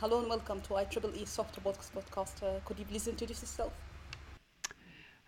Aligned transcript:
Hello 0.00 0.20
and 0.20 0.28
welcome 0.28 0.60
to 0.60 0.74
IEEE 0.74 1.26
Soft 1.26 1.56
Robotics 1.56 1.90
Podcast. 1.92 2.40
Uh, 2.40 2.60
could 2.64 2.78
you 2.78 2.84
please 2.84 3.08
introduce 3.08 3.42
yourself? 3.42 3.72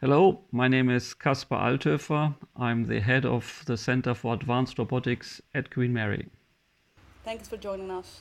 Hello, 0.01 0.43
my 0.53 0.69
name 0.69 0.89
is 0.89 1.13
Kaspar 1.13 1.57
Althoefer. 1.57 2.37
I'm 2.55 2.85
the 2.85 3.01
head 3.01 3.27
of 3.27 3.65
the 3.67 3.77
Center 3.77 4.15
for 4.15 4.33
Advanced 4.33 4.79
Robotics 4.79 5.41
at 5.57 5.75
Queen 5.75 5.93
Mary. 5.93 6.29
Thanks 7.25 7.49
for 7.49 7.57
joining 7.57 7.91
us. 7.91 8.21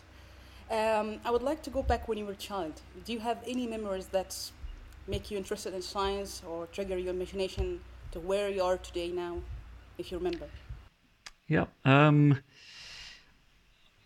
Um, 0.71 1.19
I 1.23 1.29
would 1.29 1.43
like 1.43 1.61
to 1.61 1.69
go 1.69 1.83
back 1.83 2.07
when 2.07 2.17
you 2.17 2.25
were 2.25 2.31
a 2.31 2.45
child. 2.47 2.81
Do 3.05 3.13
you 3.13 3.19
have 3.19 3.37
any 3.45 3.67
memories 3.67 4.07
that 4.07 4.35
make 5.07 5.29
you 5.29 5.37
interested 5.37 5.75
in 5.75 5.83
science 5.83 6.41
or 6.49 6.65
trigger 6.65 6.97
your 6.97 7.13
imagination 7.13 7.81
to 8.11 8.19
where 8.19 8.49
you 8.49 8.63
are 8.63 8.77
today 8.79 9.09
now, 9.09 9.37
if 9.99 10.11
you 10.11 10.17
remember? 10.17 10.47
Yeah. 11.47 11.65
Um, 11.85 12.39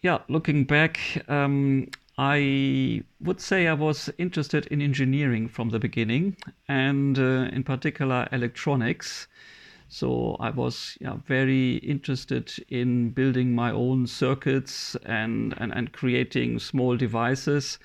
yeah, 0.01 0.17
looking 0.27 0.65
back, 0.65 0.99
um, 1.29 1.87
I 2.17 3.03
would 3.19 3.41
say 3.41 3.67
I 3.67 3.73
was 3.73 4.09
interested 4.17 4.67
in 4.67 4.81
engineering 4.81 5.47
from 5.47 5.69
the 5.69 5.79
beginning, 5.79 6.37
and 6.67 7.17
uh, 7.17 7.49
in 7.51 7.63
particular 7.63 8.27
electronics. 8.31 9.27
So 9.89 10.37
I 10.39 10.49
was 10.49 10.97
yeah, 11.01 11.17
very 11.25 11.77
interested 11.77 12.51
in 12.69 13.11
building 13.11 13.53
my 13.53 13.71
own 13.71 14.07
circuits 14.07 14.95
and, 15.05 15.53
and, 15.57 15.71
and 15.71 15.91
creating 15.91 16.59
small 16.59 16.97
devices. 16.97 17.79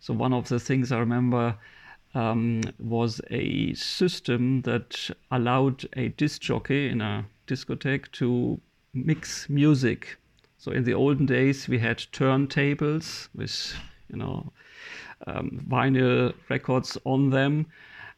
So 0.00 0.14
one 0.14 0.32
of 0.32 0.48
the 0.48 0.60
things 0.60 0.92
I 0.92 0.98
remember 0.98 1.56
um, 2.14 2.62
was 2.78 3.20
a 3.30 3.74
system 3.74 4.62
that 4.62 5.10
allowed 5.30 5.86
a 5.94 6.08
disc 6.08 6.42
jockey 6.42 6.88
in 6.88 7.00
a 7.00 7.26
discotheque 7.46 8.12
to 8.12 8.60
mix 8.92 9.48
music 9.48 10.18
so 10.64 10.72
in 10.72 10.84
the 10.84 10.94
olden 10.94 11.26
days, 11.26 11.68
we 11.68 11.78
had 11.78 11.98
turntables 11.98 13.28
with, 13.34 13.74
you 14.08 14.16
know, 14.16 14.50
um, 15.26 15.62
vinyl 15.68 16.32
records 16.48 16.96
on 17.04 17.28
them. 17.28 17.66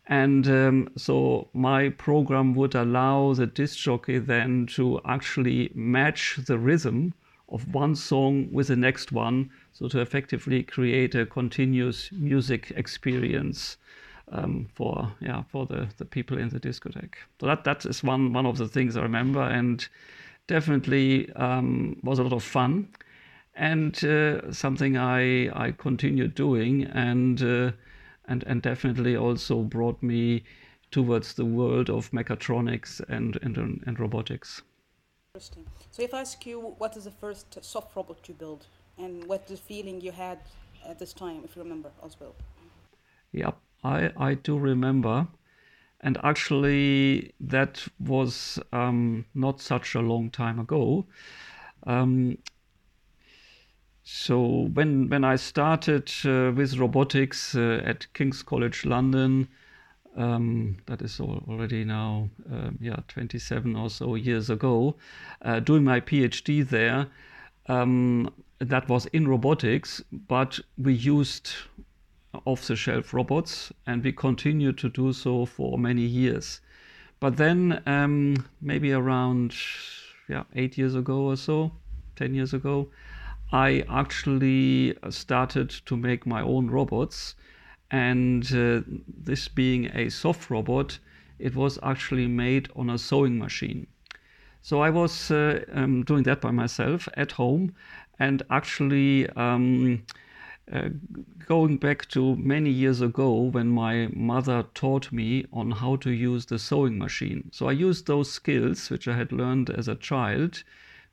And 0.06 0.46
um, 0.46 0.88
so 0.96 1.48
my 1.54 1.88
program 1.88 2.54
would 2.54 2.76
allow 2.76 3.34
the 3.34 3.48
disc 3.48 3.78
jockey 3.78 4.20
then 4.20 4.66
to 4.76 5.00
actually 5.04 5.72
match 5.74 6.38
the 6.46 6.56
rhythm 6.56 7.14
of 7.48 7.74
one 7.74 7.96
song 7.96 8.48
with 8.52 8.68
the 8.68 8.76
next 8.76 9.10
one, 9.10 9.50
so 9.72 9.88
to 9.88 10.00
effectively 10.00 10.62
create 10.62 11.16
a 11.16 11.26
continuous 11.26 12.12
music 12.12 12.72
experience 12.76 13.76
um, 14.30 14.68
for 14.72 15.12
yeah 15.20 15.42
for 15.48 15.66
the, 15.66 15.88
the 15.96 16.04
people 16.04 16.38
in 16.38 16.48
the 16.50 16.60
discotheque. 16.60 17.16
So 17.40 17.46
that 17.46 17.64
that 17.64 17.84
is 17.86 18.04
one 18.04 18.32
one 18.32 18.46
of 18.46 18.56
the 18.58 18.68
things 18.68 18.96
I 18.96 19.02
remember, 19.02 19.42
and 19.42 19.88
definitely 20.46 21.32
um, 21.32 21.98
was 22.02 22.18
a 22.18 22.22
lot 22.22 22.32
of 22.32 22.42
fun 22.42 22.88
and 23.54 24.04
uh, 24.04 24.52
something 24.52 24.96
I 24.96 25.48
I 25.66 25.72
continued 25.72 26.34
doing 26.34 26.84
and 26.84 27.42
uh, 27.42 27.72
and 28.28 28.44
and 28.44 28.62
definitely 28.62 29.16
also 29.16 29.62
brought 29.62 30.02
me 30.02 30.44
towards 30.90 31.34
the 31.34 31.44
world 31.44 31.90
of 31.90 32.10
mechatronics 32.10 33.00
and 33.08 33.38
and, 33.42 33.56
and 33.86 34.00
robotics. 34.00 34.62
Interesting. 35.34 35.66
So 35.90 36.02
if 36.02 36.14
I 36.14 36.20
ask 36.20 36.46
you 36.46 36.60
what 36.78 36.96
is 36.96 37.04
the 37.04 37.10
first 37.10 37.62
soft 37.64 37.96
robot 37.96 38.28
you 38.28 38.34
built 38.34 38.66
and 38.98 39.24
what 39.24 39.46
the 39.46 39.56
feeling 39.56 40.00
you 40.00 40.12
had 40.12 40.38
at 40.86 40.98
this 40.98 41.12
time, 41.12 41.42
if 41.44 41.56
you 41.56 41.62
remember 41.62 41.90
as 42.04 42.16
well. 42.20 42.34
Yeah, 43.32 43.52
I 43.84 44.12
I 44.16 44.34
do 44.34 44.58
remember 44.58 45.26
and 46.00 46.18
actually 46.22 47.32
that 47.40 47.86
was 47.98 48.58
um, 48.72 49.24
not 49.34 49.60
such 49.60 49.94
a 49.94 50.00
long 50.00 50.30
time 50.30 50.58
ago. 50.58 51.06
Um, 51.86 52.38
so 54.02 54.68
when 54.72 55.08
when 55.08 55.24
I 55.24 55.36
started 55.36 56.12
uh, 56.24 56.52
with 56.54 56.78
robotics 56.78 57.54
uh, 57.54 57.82
at 57.84 58.06
King's 58.14 58.42
College 58.42 58.84
London, 58.84 59.48
um, 60.16 60.76
that 60.86 61.02
is 61.02 61.18
already 61.20 61.84
now 61.84 62.30
uh, 62.52 62.70
yeah 62.80 62.96
27 63.08 63.74
or 63.74 63.90
so 63.90 64.14
years 64.14 64.50
ago, 64.50 64.96
uh, 65.42 65.60
doing 65.60 65.84
my 65.84 66.00
PhD 66.00 66.68
there. 66.68 67.08
Um, 67.68 68.32
that 68.58 68.88
was 68.88 69.06
in 69.06 69.28
robotics, 69.28 70.02
but 70.12 70.60
we 70.78 70.94
used 70.94 71.50
off 72.44 72.66
the 72.66 72.76
shelf 72.76 73.14
robots, 73.14 73.72
and 73.86 74.02
we 74.04 74.12
continue 74.12 74.72
to 74.72 74.88
do 74.88 75.12
so 75.12 75.46
for 75.46 75.78
many 75.78 76.02
years. 76.02 76.60
But 77.20 77.36
then, 77.36 77.82
um, 77.86 78.46
maybe 78.60 78.92
around 78.92 79.54
yeah, 80.28 80.44
eight 80.54 80.76
years 80.76 80.94
ago 80.94 81.20
or 81.20 81.36
so, 81.36 81.72
10 82.16 82.34
years 82.34 82.52
ago, 82.52 82.88
I 83.52 83.84
actually 83.88 84.96
started 85.10 85.70
to 85.86 85.96
make 85.96 86.26
my 86.26 86.42
own 86.42 86.68
robots. 86.68 87.34
And 87.90 88.44
uh, 88.52 88.82
this 89.06 89.48
being 89.48 89.86
a 89.94 90.08
soft 90.10 90.50
robot, 90.50 90.98
it 91.38 91.54
was 91.54 91.78
actually 91.82 92.26
made 92.26 92.68
on 92.74 92.90
a 92.90 92.98
sewing 92.98 93.38
machine. 93.38 93.86
So 94.62 94.80
I 94.80 94.90
was 94.90 95.30
uh, 95.30 95.64
um, 95.72 96.02
doing 96.02 96.24
that 96.24 96.40
by 96.40 96.50
myself 96.50 97.08
at 97.14 97.32
home 97.32 97.74
and 98.18 98.42
actually 98.50 99.28
um, 99.30 100.02
uh, 100.72 100.88
going 101.46 101.76
back 101.76 102.08
to 102.08 102.36
many 102.36 102.70
years 102.70 103.00
ago 103.00 103.32
when 103.42 103.68
my 103.68 104.08
mother 104.12 104.64
taught 104.74 105.12
me 105.12 105.46
on 105.52 105.70
how 105.70 105.96
to 105.96 106.10
use 106.10 106.46
the 106.46 106.58
sewing 106.58 106.98
machine. 106.98 107.48
So 107.52 107.68
I 107.68 107.72
used 107.72 108.06
those 108.06 108.32
skills, 108.32 108.90
which 108.90 109.06
I 109.06 109.16
had 109.16 109.30
learned 109.30 109.70
as 109.70 109.86
a 109.86 109.94
child, 109.94 110.64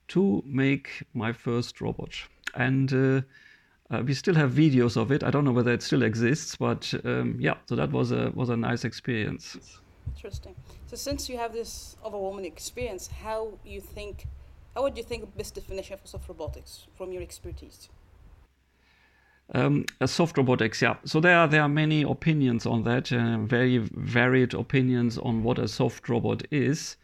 to 0.09 0.43
make 0.45 1.03
my 1.13 1.31
first 1.31 1.81
robot. 1.81 2.15
And 2.55 2.93
uh, 2.93 3.21
uh, 3.91 4.01
we 4.03 4.13
still 4.13 4.35
have 4.35 4.51
videos 4.51 4.97
of 4.97 5.11
it. 5.11 5.23
I 5.23 5.29
don't 5.29 5.45
know 5.45 5.51
whether 5.51 5.71
it 5.71 5.83
still 5.83 6.01
exists, 6.01 6.55
but 6.55 6.91
um, 7.05 7.37
yeah, 7.39 7.55
so 7.67 7.75
that 7.75 7.91
was 7.91 8.11
a 8.11 8.31
was 8.33 8.49
a 8.49 8.57
nice 8.57 8.83
experience. 8.83 9.57
Interesting. 10.15 10.55
So 10.87 10.95
since 10.95 11.29
you 11.29 11.37
have 11.37 11.53
this 11.53 11.95
overwhelming 12.03 12.45
experience, 12.45 13.07
how 13.07 13.59
you 13.63 13.81
think, 13.81 14.25
how 14.73 14.81
would 14.83 14.97
you 14.97 15.03
think 15.03 15.37
best 15.37 15.55
definition 15.55 15.93
of 15.93 16.01
soft 16.05 16.27
robotics 16.27 16.87
from 16.95 17.11
your 17.11 17.21
expertise? 17.21 17.89
Um, 19.55 19.85
soft 20.07 20.35
robotics, 20.37 20.81
yeah. 20.81 20.95
So 21.05 21.19
there 21.19 21.37
are 21.37 21.47
there 21.47 21.61
are 21.61 21.69
many 21.69 22.01
opinions 22.01 22.65
on 22.65 22.83
that, 22.85 23.11
uh, 23.13 23.37
very 23.37 23.77
varied 23.77 24.55
opinions 24.55 25.19
on 25.19 25.43
what 25.43 25.59
a 25.59 25.67
soft 25.67 26.09
robot 26.09 26.41
is, 26.49 26.97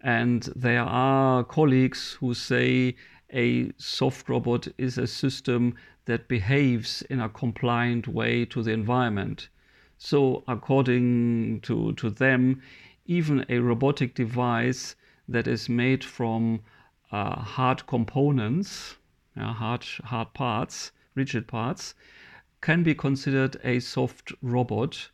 and 0.00 0.42
there 0.56 0.82
are 0.82 1.44
colleagues 1.44 2.14
who 2.14 2.34
say 2.34 2.96
a 3.32 3.70
soft 3.76 4.28
robot 4.28 4.66
is 4.78 4.98
a 4.98 5.06
system 5.06 5.76
that 6.06 6.26
behaves 6.26 7.02
in 7.02 7.20
a 7.20 7.28
compliant 7.28 8.08
way 8.08 8.44
to 8.46 8.64
the 8.64 8.72
environment. 8.72 9.48
So 9.96 10.42
according 10.48 11.60
to 11.60 11.92
to 11.92 12.10
them, 12.10 12.62
even 13.06 13.46
a 13.48 13.60
robotic 13.60 14.16
device 14.16 14.96
that 15.28 15.46
is 15.46 15.68
made 15.68 16.02
from 16.02 16.62
uh, 17.12 17.36
hard 17.36 17.86
components, 17.86 18.96
uh, 19.36 19.52
hard 19.52 19.84
hard 20.04 20.34
parts 20.34 20.90
rigid 21.14 21.46
parts, 21.46 21.94
can 22.60 22.82
be 22.82 22.94
considered 22.94 23.56
a 23.64 23.80
soft 23.80 24.32
robot 24.42 25.10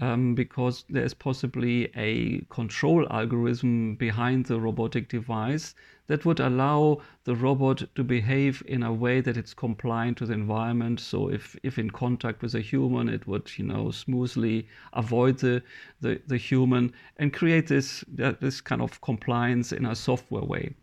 um, 0.00 0.34
because 0.34 0.84
there's 0.88 1.14
possibly 1.14 1.90
a 1.96 2.40
control 2.48 3.06
algorithm 3.10 3.94
behind 3.94 4.46
the 4.46 4.58
robotic 4.58 5.08
device 5.08 5.74
that 6.06 6.24
would 6.24 6.40
allow 6.40 7.00
the 7.24 7.36
robot 7.36 7.82
to 7.94 8.02
behave 8.02 8.62
in 8.66 8.82
a 8.82 8.92
way 8.92 9.20
that 9.20 9.36
it's 9.36 9.54
compliant 9.54 10.16
to 10.18 10.26
the 10.26 10.32
environment. 10.32 10.98
So 10.98 11.28
if, 11.28 11.56
if 11.62 11.78
in 11.78 11.90
contact 11.90 12.42
with 12.42 12.54
a 12.54 12.60
human, 12.60 13.08
it 13.08 13.26
would, 13.26 13.50
you 13.56 13.64
know, 13.64 13.90
smoothly 13.90 14.66
avoid 14.92 15.38
the, 15.38 15.62
the, 16.00 16.20
the 16.26 16.36
human 16.36 16.92
and 17.18 17.32
create 17.32 17.68
this, 17.68 18.04
this 18.08 18.60
kind 18.60 18.82
of 18.82 19.00
compliance 19.00 19.72
in 19.72 19.86
a 19.86 19.94
software 19.94 20.44
way. 20.44 20.74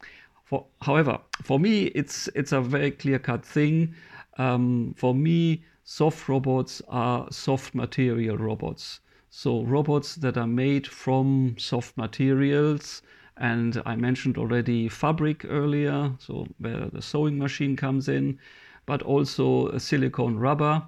For, 0.45 0.65
however, 0.81 1.19
for 1.43 1.59
me, 1.59 1.85
it's, 1.87 2.27
it's 2.33 2.53
a 2.53 2.61
very 2.61 2.91
clear 2.91 3.19
cut 3.19 3.45
thing. 3.45 3.93
Um, 4.39 4.95
for 4.97 5.13
me, 5.13 5.63
soft 5.83 6.29
robots 6.29 6.81
are 6.87 7.27
soft 7.29 7.75
material 7.75 8.37
robots. 8.37 9.01
So 9.29 9.63
robots 9.63 10.15
that 10.15 10.37
are 10.37 10.47
made 10.47 10.87
from 10.87 11.55
soft 11.59 11.97
materials. 11.97 13.01
And 13.37 13.81
I 13.85 13.95
mentioned 13.95 14.37
already 14.37 14.89
fabric 14.89 15.45
earlier, 15.45 16.13
so 16.19 16.47
where 16.57 16.87
the 16.87 17.01
sewing 17.01 17.37
machine 17.37 17.75
comes 17.75 18.07
in, 18.07 18.39
but 18.85 19.01
also 19.03 19.77
silicone 19.77 20.37
rubber. 20.37 20.83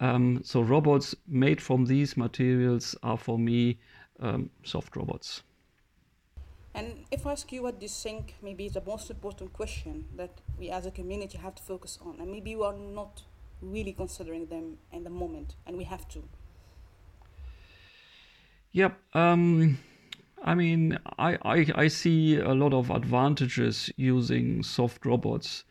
Um, 0.00 0.40
so 0.44 0.62
robots 0.62 1.14
made 1.26 1.60
from 1.60 1.86
these 1.86 2.16
materials 2.16 2.96
are 3.02 3.18
for 3.18 3.38
me 3.38 3.78
um, 4.20 4.50
soft 4.62 4.96
robots. 4.96 5.42
And 6.74 7.04
if 7.10 7.26
I 7.26 7.32
ask 7.32 7.52
you 7.52 7.62
what 7.62 7.78
do 7.78 7.84
you 7.84 7.90
think 7.90 8.34
maybe 8.42 8.66
is 8.66 8.72
the 8.72 8.82
most 8.84 9.08
important 9.10 9.52
question 9.52 10.06
that 10.16 10.40
we 10.58 10.70
as 10.70 10.86
a 10.86 10.90
community 10.90 11.38
have 11.38 11.54
to 11.54 11.62
focus 11.62 11.98
on, 12.04 12.20
and 12.20 12.30
maybe 12.30 12.56
we 12.56 12.64
are 12.64 12.76
not 12.76 13.22
really 13.62 13.92
considering 13.92 14.46
them 14.46 14.78
in 14.92 15.04
the 15.04 15.10
moment, 15.10 15.54
and 15.66 15.76
we 15.76 15.84
have 15.84 16.08
to. 16.08 16.24
Yep. 18.72 18.98
Um, 19.14 19.78
I 20.42 20.54
mean, 20.56 20.98
I, 21.16 21.38
I, 21.42 21.66
I 21.76 21.88
see 21.88 22.38
a 22.38 22.52
lot 22.52 22.74
of 22.74 22.90
advantages 22.90 23.90
using 23.96 24.64
soft 24.64 25.06
robots. 25.06 25.64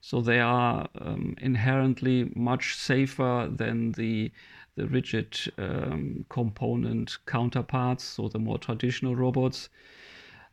So 0.00 0.20
they 0.20 0.38
are 0.38 0.86
um, 1.00 1.34
inherently 1.40 2.30
much 2.36 2.76
safer 2.76 3.48
than 3.50 3.92
the 3.92 4.30
the 4.76 4.86
rigid 4.88 5.38
um, 5.56 6.26
component 6.28 7.16
counterparts, 7.26 8.02
so 8.02 8.26
the 8.26 8.40
more 8.40 8.58
traditional 8.58 9.14
robots 9.14 9.68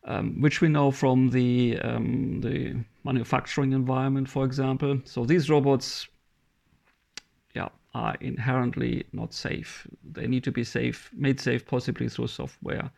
um, 0.06 0.42
which 0.42 0.62
we 0.62 0.68
know 0.68 0.92
from 0.92 1.30
the 1.30 1.80
um, 1.80 2.42
the 2.42 2.76
manufacturing 3.04 3.74
environment, 3.74 4.30
for 4.30 4.46
example. 4.46 5.00
So 5.06 5.26
these 5.26 5.50
robots, 5.50 6.08
yeah, 7.56 7.70
are 7.94 8.16
inherently 8.22 9.06
not 9.12 9.34
safe. 9.34 9.88
They 10.04 10.28
need 10.28 10.44
to 10.46 10.52
be 10.52 10.64
safe, 10.64 11.10
made 11.14 11.40
safe, 11.40 11.66
possibly 11.66 12.10
through 12.10 12.28
software. 12.28 12.92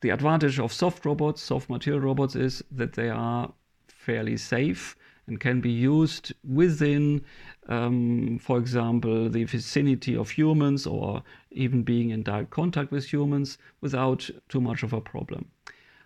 The 0.00 0.10
advantage 0.10 0.58
of 0.58 0.72
soft 0.72 1.04
robots, 1.04 1.42
soft 1.42 1.68
material 1.68 2.00
robots, 2.00 2.34
is 2.34 2.62
that 2.70 2.94
they 2.94 3.10
are 3.10 3.52
fairly 3.88 4.36
safe 4.36 4.96
and 5.26 5.38
can 5.38 5.60
be 5.60 5.70
used 5.70 6.32
within, 6.42 7.22
um, 7.68 8.38
for 8.42 8.58
example, 8.58 9.28
the 9.28 9.44
vicinity 9.44 10.16
of 10.16 10.30
humans 10.30 10.86
or 10.86 11.22
even 11.50 11.82
being 11.82 12.10
in 12.10 12.22
direct 12.22 12.50
contact 12.50 12.90
with 12.90 13.12
humans 13.12 13.58
without 13.80 14.28
too 14.48 14.60
much 14.60 14.82
of 14.82 14.92
a 14.92 15.00
problem. 15.00 15.50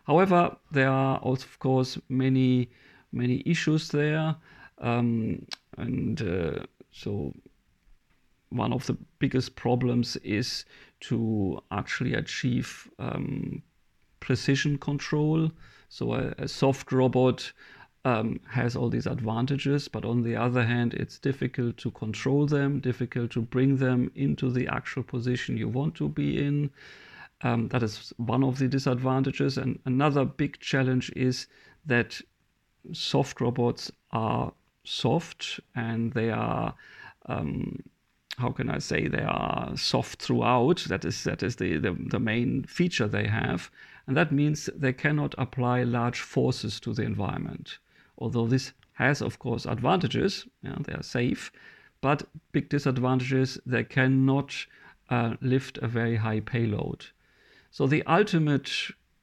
However, 0.04 0.56
there 0.70 0.90
are 0.90 1.18
also, 1.18 1.44
of 1.46 1.58
course, 1.58 1.98
many 2.08 2.68
many 3.12 3.42
issues 3.46 3.88
there, 3.88 4.36
um, 4.78 5.46
and 5.78 6.20
uh, 6.20 6.66
so 6.90 7.32
one 8.50 8.72
of 8.72 8.86
the 8.86 8.96
biggest 9.18 9.56
problems 9.56 10.16
is 10.16 10.64
to 11.00 11.60
actually 11.70 12.14
achieve 12.14 12.88
um, 12.98 13.62
precision 14.20 14.78
control. 14.78 15.50
So 15.88 16.14
a, 16.14 16.34
a 16.38 16.48
soft 16.48 16.92
robot 16.92 17.52
um, 18.04 18.40
has 18.48 18.76
all 18.76 18.90
these 18.90 19.06
advantages, 19.06 19.88
but 19.88 20.04
on 20.04 20.22
the 20.22 20.36
other 20.36 20.64
hand, 20.64 20.94
it's 20.94 21.18
difficult 21.18 21.76
to 21.78 21.90
control 21.90 22.46
them, 22.46 22.80
difficult 22.80 23.30
to 23.32 23.40
bring 23.40 23.76
them 23.76 24.10
into 24.14 24.50
the 24.50 24.68
actual 24.68 25.02
position 25.02 25.56
you 25.56 25.68
want 25.68 25.94
to 25.96 26.08
be 26.08 26.44
in. 26.44 26.70
Um, 27.42 27.68
that 27.68 27.82
is 27.82 28.12
one 28.16 28.42
of 28.42 28.58
the 28.58 28.68
disadvantages. 28.68 29.58
And 29.58 29.78
another 29.84 30.24
big 30.24 30.58
challenge 30.60 31.12
is 31.14 31.46
that 31.84 32.20
soft 32.92 33.40
robots 33.40 33.90
are 34.12 34.52
soft 34.84 35.60
and 35.74 36.12
they 36.12 36.30
are. 36.30 36.74
Um, 37.26 37.82
how 38.38 38.50
can 38.50 38.68
I 38.68 38.78
say 38.78 39.06
they 39.06 39.22
are 39.22 39.76
soft 39.76 40.20
throughout? 40.20 40.84
That 40.88 41.04
is 41.04 41.22
that 41.24 41.42
is 41.42 41.56
the, 41.56 41.76
the, 41.78 41.92
the 41.92 42.18
main 42.18 42.64
feature 42.64 43.06
they 43.06 43.28
have, 43.28 43.70
and 44.06 44.16
that 44.16 44.32
means 44.32 44.68
they 44.74 44.92
cannot 44.92 45.34
apply 45.38 45.84
large 45.84 46.20
forces 46.20 46.80
to 46.80 46.92
the 46.92 47.02
environment. 47.02 47.78
Although 48.18 48.48
this 48.48 48.72
has, 48.94 49.20
of 49.22 49.38
course, 49.38 49.66
advantages, 49.66 50.46
they 50.62 50.92
are 50.92 51.02
safe, 51.02 51.52
but 52.00 52.24
big 52.52 52.68
disadvantages 52.68 53.58
they 53.66 53.84
cannot 53.84 54.66
uh, 55.10 55.34
lift 55.40 55.78
a 55.78 55.88
very 55.88 56.16
high 56.16 56.40
payload. 56.40 57.06
So 57.74 57.88
the 57.88 58.04
ultimate 58.06 58.70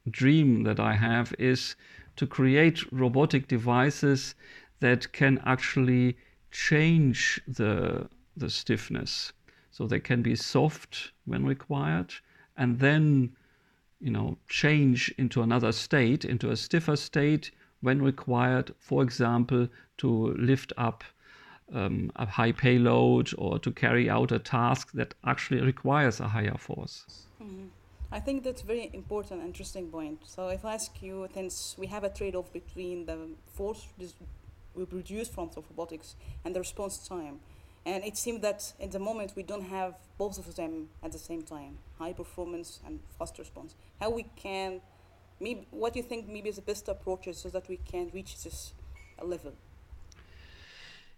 dream 0.09 0.63
that 0.63 0.77
I 0.77 0.95
have 0.95 1.33
is 1.39 1.77
to 2.17 2.27
create 2.27 2.91
robotic 2.91 3.47
devices 3.47 4.35
that 4.81 5.13
can 5.13 5.39
actually 5.45 6.17
change 6.51 7.39
the, 7.47 8.09
the 8.35 8.49
stiffness. 8.49 9.31
So 9.71 9.87
they 9.87 10.01
can 10.01 10.21
be 10.21 10.35
soft 10.35 11.13
when 11.23 11.45
required 11.45 12.13
and 12.57 12.77
then 12.79 13.37
you 14.01 14.11
know 14.11 14.37
change 14.49 15.15
into 15.17 15.41
another 15.41 15.71
state, 15.71 16.25
into 16.25 16.49
a 16.51 16.57
stiffer 16.57 16.97
state 16.97 17.51
when 17.79 18.01
required, 18.01 18.75
for 18.79 19.01
example, 19.01 19.69
to 19.99 20.33
lift 20.33 20.73
up 20.75 21.05
um, 21.73 22.11
a 22.17 22.25
high 22.25 22.51
payload 22.51 23.31
or 23.37 23.59
to 23.59 23.71
carry 23.71 24.09
out 24.09 24.33
a 24.33 24.39
task 24.39 24.91
that 24.91 25.13
actually 25.23 25.61
requires 25.61 26.19
a 26.19 26.27
higher 26.27 26.57
force. 26.57 27.05
Mm-hmm. 27.41 27.67
I 28.13 28.19
think 28.19 28.43
that's 28.43 28.61
very 28.61 28.89
important, 28.93 29.41
interesting 29.41 29.87
point. 29.87 30.19
So 30.25 30.49
if 30.49 30.65
I 30.65 30.73
ask 30.73 31.01
you, 31.01 31.29
since 31.33 31.75
we 31.77 31.87
have 31.87 32.03
a 32.03 32.09
trade-off 32.09 32.51
between 32.51 33.05
the 33.05 33.29
force 33.53 33.87
we 34.75 34.85
produce 34.85 35.29
from 35.29 35.49
robotics 35.55 36.15
and 36.43 36.53
the 36.53 36.59
response 36.59 37.07
time, 37.07 37.39
and 37.85 38.03
it 38.03 38.17
seems 38.17 38.41
that 38.41 38.73
at 38.81 38.91
the 38.91 38.99
moment 38.99 39.33
we 39.35 39.43
don't 39.43 39.63
have 39.63 39.95
both 40.17 40.37
of 40.37 40.55
them 40.55 40.89
at 41.01 41.13
the 41.13 41.17
same 41.17 41.41
time, 41.41 41.77
high 41.97 42.13
performance 42.13 42.79
and 42.85 42.99
fast 43.17 43.39
response. 43.39 43.75
How 43.99 44.09
we 44.09 44.25
can, 44.35 44.81
maybe, 45.39 45.65
what 45.71 45.93
do 45.93 45.99
you 45.99 46.05
think 46.05 46.27
maybe 46.27 46.49
is 46.49 46.57
the 46.57 46.61
best 46.61 46.89
approaches 46.89 47.37
so 47.37 47.49
that 47.49 47.69
we 47.69 47.77
can 47.77 48.11
reach 48.13 48.43
this 48.43 48.73
level? 49.23 49.53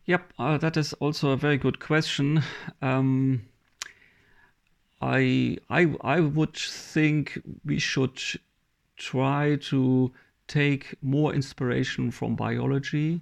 Yep, 0.06 0.34
uh, 0.38 0.58
that 0.58 0.78
is 0.78 0.94
also 0.94 1.32
a 1.32 1.38
very 1.38 1.58
good 1.58 1.80
question. 1.80 2.44
Um, 2.82 3.48
I 5.04 5.58
I 5.70 5.94
I 6.00 6.22
would 6.22 6.56
think 6.56 7.42
we 7.66 7.78
should 7.78 8.22
try 8.96 9.58
to 9.58 10.14
take 10.48 10.96
more 11.02 11.34
inspiration 11.34 12.10
from 12.10 12.38
biology, 12.38 13.22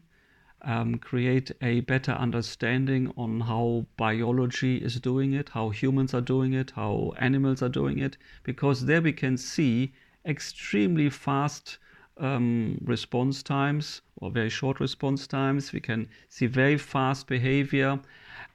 um, 0.61 0.99
create 0.99 1.51
a 1.59 1.79
better 1.81 2.11
understanding 2.11 3.11
on 3.17 3.41
how 3.41 3.87
biology 3.97 4.77
is 4.77 4.99
doing 4.99 5.33
it, 5.33 5.49
how 5.49 5.69
humans 5.71 6.13
are 6.13 6.21
doing 6.21 6.53
it, 6.53 6.69
how 6.75 7.13
animals 7.17 7.63
are 7.63 7.69
doing 7.81 7.97
it, 7.97 8.15
because 8.43 8.85
there 8.85 9.01
we 9.01 9.13
can 9.13 9.35
see 9.35 9.91
extremely 10.23 11.09
fast 11.09 11.79
um, 12.17 12.77
response 12.85 13.41
times 13.41 14.01
or 14.17 14.29
very 14.29 14.51
short 14.51 14.79
response 14.79 15.25
times. 15.25 15.73
We 15.73 15.79
can 15.79 16.07
see 16.29 16.45
very 16.45 16.77
fast 16.77 17.25
behavior, 17.25 17.99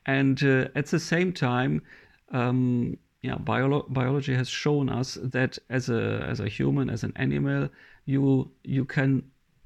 and 0.05 0.41
uh, 0.45 0.69
at 0.77 0.87
the 0.87 1.01
same 1.01 1.33
time. 1.33 1.83
Um, 2.31 2.99
yeah, 3.27 3.39
biolo- 3.39 3.93
biology 3.93 4.35
has 4.35 4.49
shown 4.49 4.89
us 4.89 5.19
that 5.21 5.59
as 5.69 5.89
a 5.89 6.25
as 6.31 6.39
a 6.39 6.49
human, 6.49 6.89
as 6.89 7.03
an 7.03 7.13
animal, 7.17 7.69
you 8.05 8.53
you 8.63 8.85
can 8.85 9.25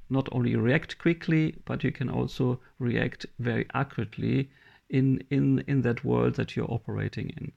not 0.09 0.29
only 0.33 0.57
react 0.57 0.97
quickly, 0.97 1.57
but 1.67 1.85
you 1.85 1.93
can 1.93 2.09
also 2.09 2.59
react 2.79 3.27
very 3.39 3.67
accurately 3.75 4.49
in 4.89 5.23
in 5.31 5.63
in 5.67 5.83
that 5.83 6.05
world 6.05 6.37
that 6.37 6.57
you're 6.57 6.73
operating 6.73 7.29
in. 7.37 7.53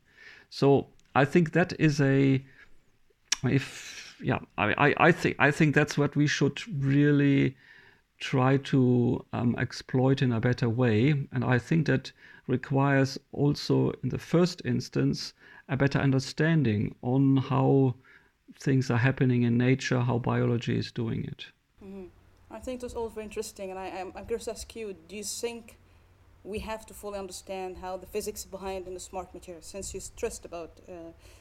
So 0.50 0.88
I 1.16 1.24
think 1.24 1.54
that 1.54 1.72
is 1.80 2.02
a 2.02 2.44
if 3.46 4.18
yeah 4.22 4.40
I, 4.58 4.74
I, 4.86 4.94
I 5.08 5.12
think 5.14 5.38
I 5.40 5.52
think 5.52 5.74
that's 5.74 5.98
what 5.98 6.18
we 6.18 6.28
should 6.28 6.60
really 6.84 7.56
try 8.20 8.58
to 8.58 9.26
um, 9.32 9.56
exploit 9.58 10.22
in 10.22 10.34
a 10.34 10.42
better 10.42 10.68
way, 10.68 11.28
and 11.32 11.46
I 11.46 11.60
think 11.60 11.88
that 11.88 12.12
requires 12.48 13.18
also 13.32 13.94
in 14.04 14.10
the 14.10 14.20
first 14.20 14.62
instance 14.66 15.34
a 15.74 15.78
better 15.78 16.00
understanding 16.00 16.96
on 17.02 17.38
how 17.38 17.96
things 18.60 18.92
are 18.92 19.02
happening 19.10 19.42
in 19.44 19.58
nature, 19.58 20.00
how 20.00 20.18
biology 20.20 20.78
is 20.78 20.92
doing 20.92 21.26
it. 21.26 21.42
Mm-hmm. 21.84 22.06
I 22.52 22.60
think 22.60 22.82
that's 22.82 22.94
all 22.94 23.10
very 23.10 23.26
interesting, 23.26 23.72
and 23.72 23.80
I, 23.80 23.88
am 23.88 24.14
I'm 24.16 24.26
curious 24.26 24.46
to 24.46 24.52
ask 24.52 24.76
you: 24.76 24.96
Do 25.10 25.16
you 25.16 25.24
think 25.24 25.80
we 26.44 26.60
have 26.60 26.86
to 26.86 26.94
fully 26.94 27.18
understand 27.18 27.78
how 27.78 27.98
the 27.98 28.06
physics 28.06 28.46
behind 28.46 28.88
in 28.88 28.94
the 28.94 29.00
smart 29.00 29.34
material, 29.34 29.64
since 29.64 29.94
you 29.94 30.00
stressed 30.00 30.46
about 30.46 30.72
uh, 30.88 30.94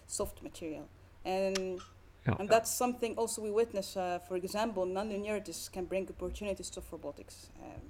soft 0.06 0.42
material, 0.42 0.88
and 1.24 1.80
yeah. 2.26 2.36
and 2.38 2.48
that's 2.48 2.70
something 2.82 3.12
also 3.16 3.42
we 3.42 3.50
witness. 3.50 3.96
Uh, 3.96 4.18
for 4.26 4.36
example, 4.36 4.86
nonlinearities 4.86 5.70
can 5.70 5.84
bring 5.84 6.08
opportunities 6.08 6.70
to 6.70 6.82
robotics, 6.90 7.36
um, 7.62 7.82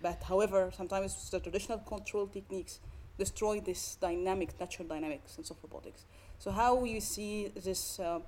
but 0.00 0.22
however, 0.22 0.70
sometimes 0.80 1.30
the 1.30 1.40
traditional 1.40 1.78
control 1.78 2.28
techniques 2.28 2.78
destroy 3.24 3.60
this 3.60 3.82
dynamic, 4.08 4.48
natural 4.58 4.88
dynamics 4.88 5.36
in 5.38 5.44
soft 5.44 5.62
robotics. 5.62 6.06
So 6.38 6.50
how 6.50 6.84
you 6.84 7.00
see 7.00 7.52
this 7.68 8.00
uh, 8.00 8.20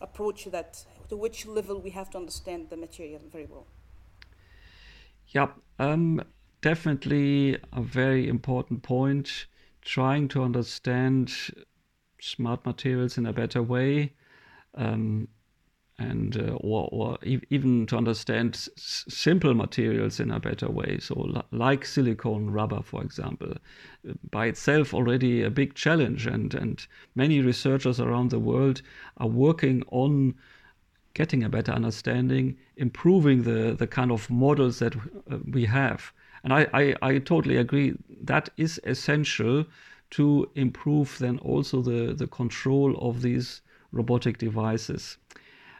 approach 0.00 0.44
that 0.56 0.84
to 1.08 1.16
which 1.16 1.46
level 1.46 1.80
we 1.80 1.90
have 1.90 2.08
to 2.10 2.18
understand 2.18 2.68
the 2.70 2.76
material 2.76 3.22
very 3.32 3.48
well? 3.52 3.66
Yeah, 5.28 5.48
um, 5.78 6.22
definitely 6.60 7.58
a 7.72 7.82
very 7.82 8.28
important 8.28 8.82
point. 8.82 9.46
Trying 9.82 10.28
to 10.28 10.42
understand 10.42 11.32
smart 12.20 12.66
materials 12.66 13.18
in 13.18 13.26
a 13.26 13.32
better 13.32 13.62
way. 13.62 14.12
Um, 14.74 15.28
and 15.98 16.36
uh, 16.36 16.52
or, 16.60 16.88
or 16.92 17.18
even 17.22 17.86
to 17.86 17.96
understand 17.96 18.54
s- 18.54 19.04
simple 19.08 19.54
materials 19.54 20.20
in 20.20 20.30
a 20.30 20.38
better 20.38 20.68
way. 20.70 20.98
So, 21.00 21.14
l- 21.34 21.44
like 21.52 21.84
silicone 21.86 22.50
rubber, 22.50 22.82
for 22.82 23.02
example, 23.02 23.54
by 24.30 24.46
itself 24.46 24.92
already 24.92 25.42
a 25.42 25.50
big 25.50 25.74
challenge, 25.74 26.26
and 26.26 26.54
and 26.54 26.86
many 27.14 27.40
researchers 27.40 27.98
around 28.00 28.30
the 28.30 28.38
world 28.38 28.82
are 29.16 29.28
working 29.28 29.82
on 29.90 30.34
getting 31.14 31.42
a 31.42 31.48
better 31.48 31.72
understanding, 31.72 32.56
improving 32.76 33.42
the 33.44 33.74
the 33.74 33.86
kind 33.86 34.12
of 34.12 34.28
models 34.28 34.78
that 34.80 34.94
uh, 34.96 35.38
we 35.50 35.64
have. 35.64 36.12
And 36.44 36.52
I, 36.52 36.68
I, 36.72 36.94
I 37.02 37.18
totally 37.18 37.56
agree 37.56 37.94
that 38.22 38.50
is 38.56 38.80
essential 38.84 39.64
to 40.10 40.48
improve 40.54 41.18
then 41.18 41.38
also 41.38 41.82
the, 41.82 42.14
the 42.14 42.28
control 42.28 42.96
of 42.98 43.22
these 43.22 43.62
robotic 43.90 44.38
devices. 44.38 45.18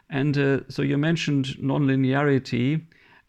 And 0.09 0.37
uh, 0.37 0.59
so 0.69 0.81
you 0.81 0.97
mentioned 0.97 1.45
nonlinearity, 1.61 2.81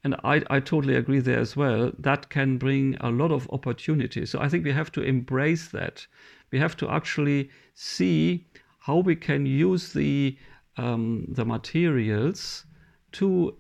and 0.04 0.14
I, 0.22 0.42
I 0.48 0.60
totally 0.60 0.94
agree 0.94 1.18
there 1.18 1.40
as 1.40 1.56
well. 1.56 1.92
That 1.98 2.28
can 2.30 2.56
bring 2.56 2.96
a 3.00 3.10
lot 3.10 3.32
of 3.32 3.48
opportunities. 3.50 4.30
So 4.30 4.40
I 4.40 4.48
think 4.48 4.64
we 4.64 4.72
have 4.72 4.92
to 4.92 5.02
embrace 5.02 5.68
that. 5.68 6.06
We 6.52 6.58
have 6.60 6.76
to 6.76 6.88
actually 6.88 7.50
see 7.74 8.46
how 8.78 8.98
we 8.98 9.16
can 9.16 9.44
use 9.44 9.92
the 9.92 10.38
um, 10.76 11.26
the 11.28 11.44
materials 11.44 12.64
to 13.12 13.56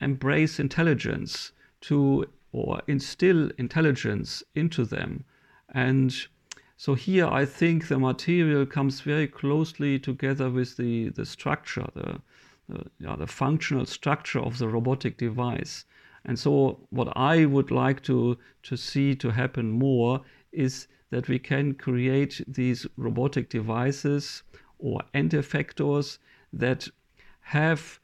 embrace 0.00 0.58
intelligence, 0.58 1.52
to 1.82 2.26
or 2.52 2.80
instill 2.86 3.50
intelligence 3.58 4.42
into 4.54 4.84
them. 4.84 5.24
And 5.74 6.14
so 6.82 6.94
here 6.94 7.28
I 7.28 7.44
think 7.44 7.86
the 7.86 7.96
material 8.00 8.66
comes 8.66 9.02
very 9.02 9.28
closely 9.28 10.00
together 10.00 10.50
with 10.50 10.76
the, 10.76 11.10
the 11.10 11.24
structure, 11.24 11.86
the, 11.94 12.20
the, 12.68 12.90
yeah, 12.98 13.14
the 13.14 13.28
functional 13.28 13.86
structure 13.86 14.40
of 14.40 14.58
the 14.58 14.66
robotic 14.66 15.16
device. 15.16 15.84
And 16.24 16.36
so 16.36 16.80
what 16.90 17.16
I 17.16 17.44
would 17.44 17.70
like 17.70 18.02
to, 18.10 18.36
to 18.64 18.76
see 18.76 19.14
to 19.14 19.30
happen 19.30 19.70
more 19.70 20.22
is 20.50 20.88
that 21.10 21.28
we 21.28 21.38
can 21.38 21.74
create 21.74 22.40
these 22.48 22.84
robotic 22.96 23.48
devices 23.48 24.42
or 24.80 25.02
end 25.14 25.30
effectors 25.30 26.18
that 26.52 26.88
have 27.42 28.00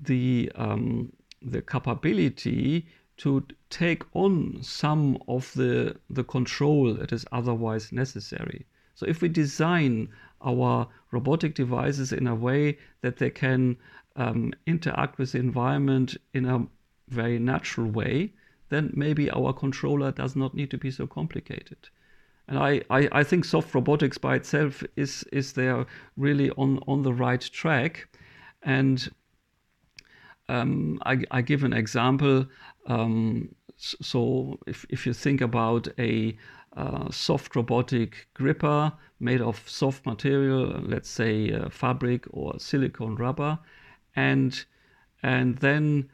the, 0.00 0.50
um, 0.56 1.12
the 1.40 1.62
capability 1.62 2.88
to 3.22 3.40
take 3.70 4.02
on 4.14 4.58
some 4.62 5.16
of 5.28 5.52
the, 5.54 5.94
the 6.10 6.24
control 6.24 6.92
that 6.94 7.12
is 7.12 7.24
otherwise 7.30 7.92
necessary. 7.92 8.66
So 8.96 9.06
if 9.06 9.22
we 9.22 9.28
design 9.28 10.08
our 10.44 10.88
robotic 11.12 11.54
devices 11.54 12.12
in 12.12 12.26
a 12.26 12.34
way 12.34 12.78
that 13.00 13.18
they 13.18 13.30
can 13.30 13.76
um, 14.16 14.52
interact 14.66 15.18
with 15.18 15.32
the 15.32 15.38
environment 15.38 16.16
in 16.34 16.46
a 16.46 16.66
very 17.10 17.38
natural 17.38 17.88
way, 17.88 18.32
then 18.70 18.90
maybe 18.92 19.30
our 19.30 19.52
controller 19.52 20.10
does 20.10 20.34
not 20.34 20.52
need 20.54 20.72
to 20.72 20.78
be 20.78 20.90
so 20.90 21.06
complicated. 21.06 21.90
And 22.48 22.58
I, 22.58 22.82
I, 22.90 23.08
I 23.12 23.22
think 23.22 23.44
soft 23.44 23.72
robotics 23.72 24.18
by 24.18 24.34
itself 24.34 24.82
is, 24.96 25.22
is 25.30 25.52
there 25.52 25.86
really 26.16 26.50
on, 26.58 26.80
on 26.88 27.02
the 27.02 27.12
right 27.12 27.40
track. 27.40 28.08
And 28.64 29.08
um, 30.48 31.00
I, 31.06 31.22
I, 31.30 31.40
give 31.40 31.64
an 31.64 31.72
example. 31.72 32.46
Um, 32.86 33.54
so 33.76 34.58
if, 34.66 34.86
if 34.88 35.06
you 35.06 35.12
think 35.12 35.40
about 35.40 35.88
a 35.98 36.36
uh, 36.76 37.10
soft 37.10 37.54
robotic 37.54 38.28
gripper 38.34 38.92
made 39.20 39.40
of 39.40 39.62
soft 39.68 40.06
material, 40.06 40.80
let's 40.82 41.08
say 41.08 41.52
uh, 41.52 41.68
fabric 41.68 42.26
or 42.30 42.58
silicone 42.58 43.16
rubber, 43.16 43.58
and 44.16 44.64
and 45.22 45.58
then 45.58 46.10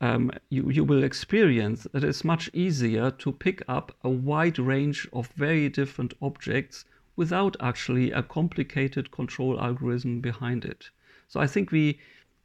um, 0.00 0.30
you, 0.50 0.68
you 0.70 0.84
will 0.84 1.04
experience 1.04 1.86
that 1.92 2.04
it's 2.04 2.24
much 2.24 2.50
easier 2.52 3.10
to 3.10 3.32
pick 3.32 3.62
up 3.68 3.96
a 4.02 4.10
wide 4.10 4.58
range 4.58 5.08
of 5.12 5.28
very 5.28 5.68
different 5.68 6.14
objects 6.20 6.84
without 7.16 7.56
actually 7.60 8.10
a 8.10 8.22
complicated 8.22 9.10
control 9.10 9.60
algorithm 9.60 10.20
behind 10.20 10.64
it. 10.64 10.90
So 11.28 11.40
I 11.40 11.46
think 11.46 11.70
we 11.70 11.98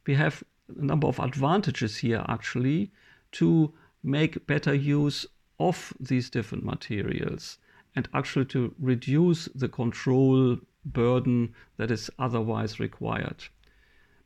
we 0.06 0.14
have 0.14 0.42
a 0.78 0.84
number 0.84 1.06
of 1.06 1.18
advantages 1.18 1.98
here 1.98 2.24
actually 2.28 2.92
to 3.32 3.72
make 4.02 4.46
better 4.46 4.74
use 4.74 5.26
of 5.58 5.92
these 6.00 6.30
different 6.30 6.64
materials 6.64 7.58
and 7.94 8.08
actually 8.14 8.46
to 8.46 8.74
reduce 8.78 9.46
the 9.54 9.68
control 9.68 10.56
burden 10.84 11.54
that 11.76 11.90
is 11.90 12.10
otherwise 12.18 12.80
required. 12.80 13.44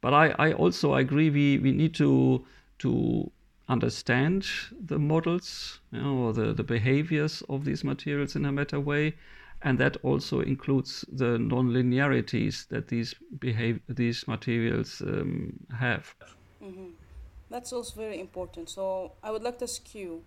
But 0.01 0.15
I, 0.15 0.29
I 0.39 0.53
also 0.53 0.95
agree 0.95 1.31
we, 1.31 1.59
we 1.59 1.73
need 1.73 1.95
to, 1.95 2.45
to 2.81 3.31
understand 3.69 4.47
the 4.85 4.99
models 4.99 5.81
you 5.91 6.03
know, 6.03 6.15
or 6.19 6.33
the, 6.33 6.53
the 6.53 6.63
behaviors 6.63 7.43
of 7.49 7.65
these 7.65 7.83
materials 7.85 8.37
in 8.37 8.45
a 8.45 8.53
better 8.53 8.79
way. 8.79 9.15
And 9.63 9.79
that 9.79 9.97
also 10.03 10.41
includes 10.41 11.07
the 11.11 11.39
non-linearities 11.39 12.67
that 12.69 12.89
these 12.89 13.15
behave 13.39 13.81
these 13.89 14.29
materials 14.29 15.01
um, 15.01 15.59
have. 15.75 16.15
Mm-hmm. 16.63 16.91
That's 17.55 17.73
also 17.73 17.95
very 17.95 18.19
important. 18.19 18.69
So 18.69 19.13
I 19.23 19.31
would 19.31 19.45
like 19.45 19.59
to 19.59 19.65
ask 19.67 19.95
you, 19.95 20.25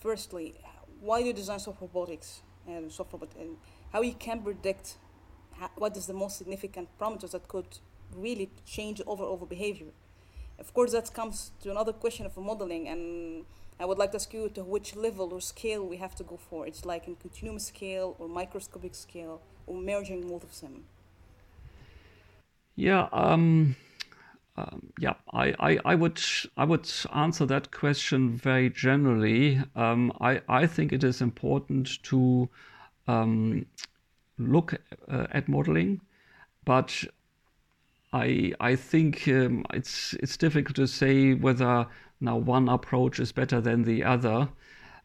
firstly, 0.00 0.56
why 1.00 1.20
do 1.20 1.28
you 1.28 1.32
design 1.32 1.60
soft 1.60 1.80
robotics 1.80 2.42
and 2.66 2.90
soft 2.90 3.12
robot, 3.12 3.28
and 3.38 3.58
how 3.92 4.02
you 4.02 4.14
can 4.14 4.42
predict 4.42 4.96
what 5.76 5.96
is 5.96 6.08
the 6.08 6.14
most 6.14 6.36
significant 6.36 6.88
parameters 6.98 7.30
that 7.30 7.46
could 7.46 7.78
really 8.12 8.50
change 8.66 9.00
overall 9.06 9.36
behavior. 9.36 9.92
Of 10.58 10.74
course, 10.74 10.90
that 10.90 11.14
comes 11.14 11.52
to 11.62 11.70
another 11.70 11.92
question 11.92 12.26
of 12.26 12.36
modeling, 12.36 12.88
and 12.88 13.44
I 13.78 13.84
would 13.84 13.98
like 13.98 14.10
to 14.10 14.16
ask 14.16 14.34
you 14.34 14.48
to 14.48 14.64
which 14.64 14.96
level 14.96 15.32
or 15.32 15.40
scale 15.40 15.86
we 15.86 15.98
have 15.98 16.16
to 16.16 16.24
go 16.24 16.36
for. 16.36 16.66
It's 16.66 16.84
like 16.84 17.06
in 17.06 17.14
continuum 17.14 17.60
scale 17.60 18.16
or 18.18 18.26
microscopic 18.26 18.96
scale 18.96 19.40
or 19.68 19.76
merging 19.80 20.28
both 20.28 20.42
of 20.42 20.60
them. 20.60 20.86
Yeah. 22.74 23.08
Um 23.12 23.76
um, 24.58 24.92
yeah, 24.98 25.14
I, 25.32 25.54
I, 25.60 25.78
I, 25.84 25.94
would 25.94 26.20
I 26.56 26.64
would 26.64 26.90
answer 27.14 27.46
that 27.46 27.70
question 27.70 28.36
very 28.36 28.70
generally. 28.70 29.62
Um, 29.76 30.12
I, 30.20 30.40
I 30.48 30.66
think 30.66 30.92
it 30.92 31.04
is 31.04 31.20
important 31.20 32.02
to 32.04 32.48
um, 33.06 33.66
look 34.36 34.74
uh, 35.08 35.26
at 35.30 35.48
modeling, 35.48 36.00
but 36.64 37.04
I 38.12 38.52
I 38.58 38.74
think 38.74 39.28
um, 39.28 39.64
it's 39.72 40.14
it's 40.14 40.36
difficult 40.36 40.74
to 40.76 40.88
say 40.88 41.34
whether 41.34 41.86
now 42.20 42.36
one 42.36 42.68
approach 42.68 43.20
is 43.20 43.30
better 43.30 43.60
than 43.60 43.84
the 43.84 44.02
other. 44.02 44.48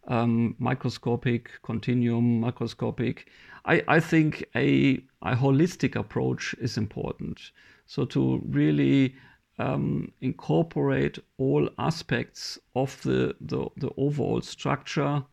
Um, 0.07 0.55
microscopic, 0.57 1.51
continuum, 1.61 2.41
macroscopic. 2.41 3.19
I, 3.65 3.83
I 3.87 3.99
think 4.01 4.43
a, 4.53 5.01
a 5.21 5.33
holistic 5.35 5.95
approach 5.95 6.53
is 6.59 6.77
important. 6.77 7.39
So 7.85 8.03
to 8.05 8.41
really 8.45 9.15
um, 9.59 10.11
incorporate 10.21 11.19
all 11.37 11.69
aspects 11.77 12.57
of 12.75 13.01
the, 13.03 13.35
the, 13.39 13.67
the 13.77 13.91
overall 13.97 14.41
structure. 14.41 15.23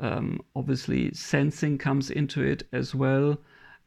Um, 0.00 0.40
obviously, 0.56 1.12
sensing 1.14 1.78
comes 1.78 2.10
into 2.10 2.42
it 2.42 2.66
as 2.72 2.94
well, 2.94 3.38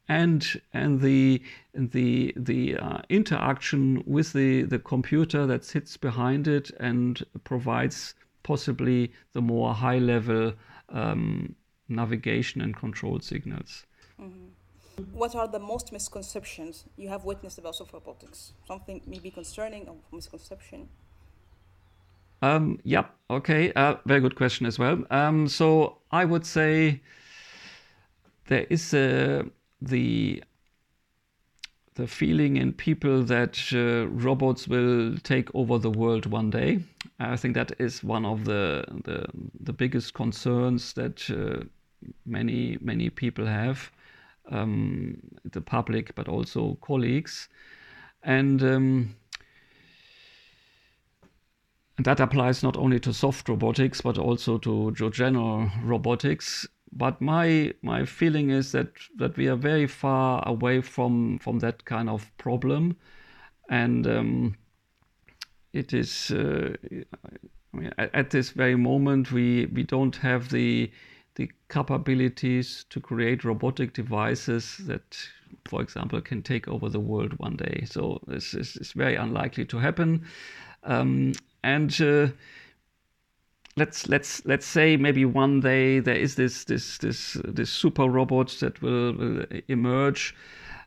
and 0.07 0.61
and 0.71 1.01
the 1.01 1.41
the 1.73 2.31
the 2.37 2.77
uh, 2.77 2.99
interaction 3.09 4.03
with 4.05 4.31
the 4.33 4.61
the 4.61 4.79
computer 4.79 5.47
that 5.47 5.65
sits 5.65 5.97
behind 5.97 6.47
it 6.47 6.69
and 6.79 7.25
provides 7.43 8.13
possibly 8.43 9.11
the 9.33 9.41
more 9.41 9.73
high 9.73 9.97
level 9.97 10.53
um, 10.89 11.55
navigation 11.89 12.61
and 12.61 12.75
control 12.77 13.19
signals. 13.19 13.85
Mm-hmm 14.21 14.54
what 15.13 15.35
are 15.35 15.47
the 15.47 15.59
most 15.59 15.91
misconceptions 15.91 16.85
you 16.97 17.09
have 17.09 17.23
witnessed 17.23 17.57
about 17.57 17.75
soft 17.75 17.93
robotics? 17.93 18.53
Something 18.67 19.01
maybe 19.05 19.31
concerning 19.31 19.87
or 19.87 19.95
misconception? 20.11 20.89
Um, 22.41 22.79
yeah, 22.83 23.05
okay. 23.29 23.71
Uh, 23.73 23.95
very 24.05 24.21
good 24.21 24.35
question 24.35 24.65
as 24.65 24.77
well. 24.77 25.03
Um, 25.09 25.47
so 25.47 25.97
I 26.11 26.25
would 26.25 26.45
say 26.45 27.01
there 28.47 28.65
is 28.69 28.93
uh, 28.93 29.43
the 29.81 30.43
the 31.95 32.07
feeling 32.07 32.57
in 32.57 32.73
people 32.73 33.23
that 33.23 33.57
uh, 33.73 34.05
robots 34.09 34.67
will 34.67 35.15
take 35.23 35.49
over 35.55 35.79
the 35.79 35.89
world 35.89 36.25
one 36.25 36.49
day. 36.49 36.79
I 37.19 37.37
think 37.37 37.55
that 37.55 37.71
is 37.79 38.03
one 38.03 38.25
of 38.25 38.43
the 38.45 38.83
the, 39.05 39.25
the 39.59 39.73
biggest 39.73 40.13
concerns 40.13 40.93
that 40.93 41.29
uh, 41.29 41.63
many 42.25 42.77
many 42.81 43.09
people 43.09 43.45
have 43.45 43.91
um, 44.51 45.17
the 45.43 45.61
public, 45.61 46.15
but 46.15 46.27
also 46.27 46.77
colleagues. 46.81 47.49
And, 48.23 48.61
um, 48.63 49.15
that 51.99 52.19
applies 52.19 52.61
not 52.61 52.75
only 52.75 52.99
to 52.99 53.13
soft 53.13 53.47
robotics, 53.47 54.01
but 54.01 54.17
also 54.17 54.57
to, 54.59 54.91
to 54.91 55.09
general 55.11 55.69
robotics. 55.83 56.67
But 56.91 57.21
my 57.21 57.73
my 57.81 58.05
feeling 58.05 58.49
is 58.49 58.71
that 58.71 58.89
that 59.17 59.35
we 59.37 59.47
are 59.47 59.55
very 59.55 59.87
far 59.87 60.47
away 60.47 60.81
from 60.81 61.39
from 61.39 61.59
that 61.59 61.83
kind 61.85 62.09
of 62.09 62.31
problem, 62.37 62.97
and 63.69 64.07
um, 64.07 64.57
it 65.73 65.93
is. 65.93 66.31
Uh, 66.31 66.75
I 67.73 67.77
mean, 67.77 67.91
at, 67.97 68.15
at, 68.15 68.29
this 68.29 68.51
very 68.51 68.77
moment, 68.77 69.31
we 69.31 69.65
we 69.65 69.83
don't 69.83 70.15
have 70.17 70.49
the 70.49 70.89
the 71.35 71.51
capabilities 71.69 72.85
to 72.89 72.99
create 72.99 73.43
robotic 73.43 73.93
devices 73.93 74.77
that, 74.85 75.17
for 75.65 75.81
example, 75.81 76.21
can 76.21 76.41
take 76.41 76.67
over 76.67 76.89
the 76.89 76.99
world 76.99 77.33
one 77.37 77.55
day. 77.55 77.83
So 77.85 78.21
this 78.27 78.53
is, 78.53 78.93
very 78.93 79.15
unlikely 79.15 79.65
to 79.65 79.77
happen. 79.77 80.25
Um, 80.83 81.33
and 81.63 82.01
uh, 82.01 82.27
let's 83.75 84.07
let's 84.07 84.45
let's 84.45 84.65
say 84.65 84.97
maybe 84.97 85.25
one 85.25 85.59
day 85.59 85.99
there 85.99 86.15
is 86.15 86.35
this 86.35 86.63
this 86.65 86.97
this 86.99 87.37
this 87.43 87.69
super 87.69 88.07
robot 88.07 88.55
that 88.61 88.81
will, 88.81 89.13
will 89.13 89.45
emerge. 89.67 90.35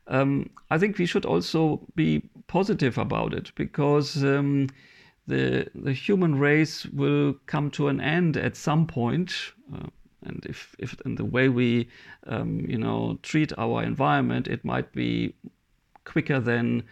Um, 0.06 0.48
I 0.70 0.78
think 0.78 0.96
we 0.96 1.04
should 1.04 1.26
also 1.26 1.86
be 1.94 2.22
positive 2.46 2.96
about 2.96 3.34
it 3.34 3.52
because 3.54 4.24
um, 4.24 4.68
the 5.26 5.68
the 5.74 5.92
human 5.92 6.38
race 6.38 6.86
will 6.86 7.34
come 7.46 7.70
to 7.72 7.88
an 7.88 8.00
end 8.00 8.36
at 8.36 8.56
some 8.56 8.86
point. 8.86 9.52
Uh, 9.74 9.88
and 10.22 10.44
if, 10.46 10.74
if 10.78 11.00
in 11.04 11.14
the 11.14 11.24
way 11.24 11.48
we 11.48 11.88
um, 12.26 12.60
you 12.60 12.78
know 12.78 13.18
treat 13.22 13.52
our 13.58 13.82
environment, 13.82 14.48
it 14.48 14.64
might 14.64 14.92
be 14.92 15.34
quicker 16.04 16.40
than 16.40 16.82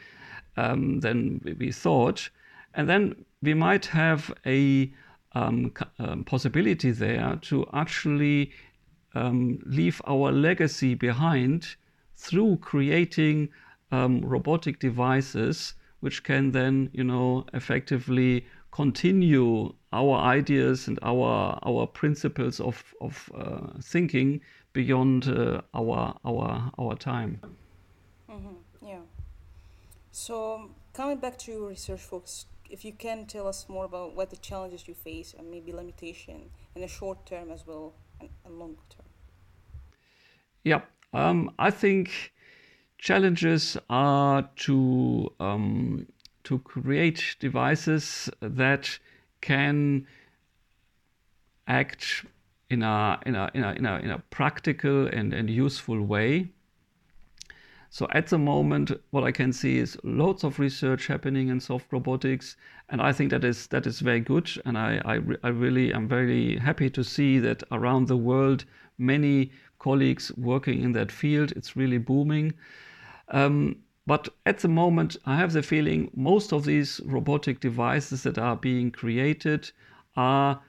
um, 0.57 1.01
than 1.01 1.41
we 1.59 1.73
thought, 1.73 2.31
and 2.75 2.89
then 2.89 3.25
we 3.43 3.55
might 3.55 3.87
have 3.87 4.33
a 4.47 4.93
um, 5.33 5.73
um, 5.99 6.25
possibility 6.25 6.91
there 6.91 7.39
to 7.43 7.67
actually 7.73 8.53
um, 9.15 9.59
leave 9.67 10.01
our 10.07 10.33
legacy 10.33 10.95
behind 10.95 11.77
through 12.17 12.57
creating 12.57 13.49
um, 13.93 14.21
robotic 14.23 14.79
devices 14.79 15.75
which 16.01 16.23
can 16.23 16.53
then, 16.53 16.91
you 16.93 17.05
know, 17.05 17.45
effectively 17.53 18.47
continue 18.77 19.73
our 19.93 20.17
ideas 20.19 20.87
and 20.89 20.99
our 21.03 21.59
our 21.63 21.87
principles 21.87 22.61
of 22.61 22.95
of 23.01 23.31
uh, 23.35 23.69
thinking 23.83 24.41
beyond 24.75 25.29
uh, 25.29 25.63
our 25.73 26.15
our 26.25 26.71
our 26.79 26.95
time. 26.97 27.41
Mm-hmm. 28.31 28.57
Yeah. 28.87 29.05
So 30.13 30.71
coming 30.93 31.19
back 31.19 31.39
to 31.39 31.53
your 31.53 31.69
research 31.69 32.03
focus 32.03 32.47
if 32.71 32.85
you 32.85 32.93
can 32.93 33.27
tell 33.27 33.47
us 33.49 33.69
more 33.69 33.85
about 33.85 34.15
what 34.15 34.31
the 34.31 34.37
challenges 34.37 34.89
you 34.89 34.95
face 34.95 35.35
and 35.39 35.51
maybe 35.51 35.73
limitation 35.73 36.51
in 36.75 36.83
the 36.83 36.89
short 36.89 37.25
term 37.25 37.51
as 37.51 37.67
well 37.67 37.95
and, 38.21 38.29
and 38.45 38.59
long 38.59 38.77
term. 38.91 39.07
Yeah, 40.65 40.81
um, 41.13 41.51
I 41.59 41.71
think 41.71 42.33
challenges 42.99 43.77
are 43.89 44.49
to 44.57 45.33
um, 45.39 46.07
to 46.49 46.59
create 46.61 47.37
devices 47.41 48.31
that 48.41 48.99
can 49.41 50.07
act 51.69 52.25
in 52.71 52.83
a 52.83 53.21
in 53.27 53.35
a 53.35 53.51
in 53.55 53.65
a 53.65 53.73
in 53.73 53.87
a, 53.87 53.97
in 53.99 54.11
a 54.11 54.19
practical 54.31 55.07
and, 55.07 55.33
and 55.33 55.49
useful 55.51 56.01
way 56.03 56.49
so 57.89 58.07
at 58.11 58.27
the 58.27 58.37
moment, 58.39 58.91
what 59.11 59.25
I 59.25 59.33
can 59.33 59.53
see 59.53 59.79
is 59.79 59.97
lots 60.03 60.45
of 60.45 60.59
research 60.59 61.07
happening 61.07 61.49
in 61.49 61.61
soft 61.61 61.91
robotics, 61.91 62.57
and 62.91 63.01
I 63.01 63.13
think 63.13 63.31
that 63.31 63.43
is 63.43 63.69
that 63.69 63.87
is 63.87 64.01
very 64.01 64.21
good. 64.21 64.51
And 64.67 64.77
I 64.77 65.01
I, 65.05 65.15
I 65.43 65.49
really 65.49 65.95
am 65.95 66.07
very 66.07 66.59
happy 66.59 66.91
to 66.91 67.03
see 67.03 67.39
that 67.39 67.63
around 67.71 68.09
the 68.09 68.17
world 68.17 68.67
many 68.99 69.51
colleagues 69.79 70.31
working 70.37 70.83
in 70.83 70.93
that 70.93 71.11
field. 71.13 71.53
It's 71.53 71.77
really 71.77 71.99
booming. 71.99 72.55
Um, 73.29 73.77
but 74.07 74.29
at 74.45 74.59
the 74.61 74.69
moment, 74.69 75.17
I 75.27 75.37
have 75.37 75.53
the 75.53 75.63
feeling 75.63 76.11
most 76.15 76.53
of 76.53 76.65
these 76.65 77.01
robotic 77.05 77.59
devices 77.59 78.23
that 78.23 78.39
are 78.39 78.57
being 78.57 78.93
created 78.93 79.71
are 80.17 80.63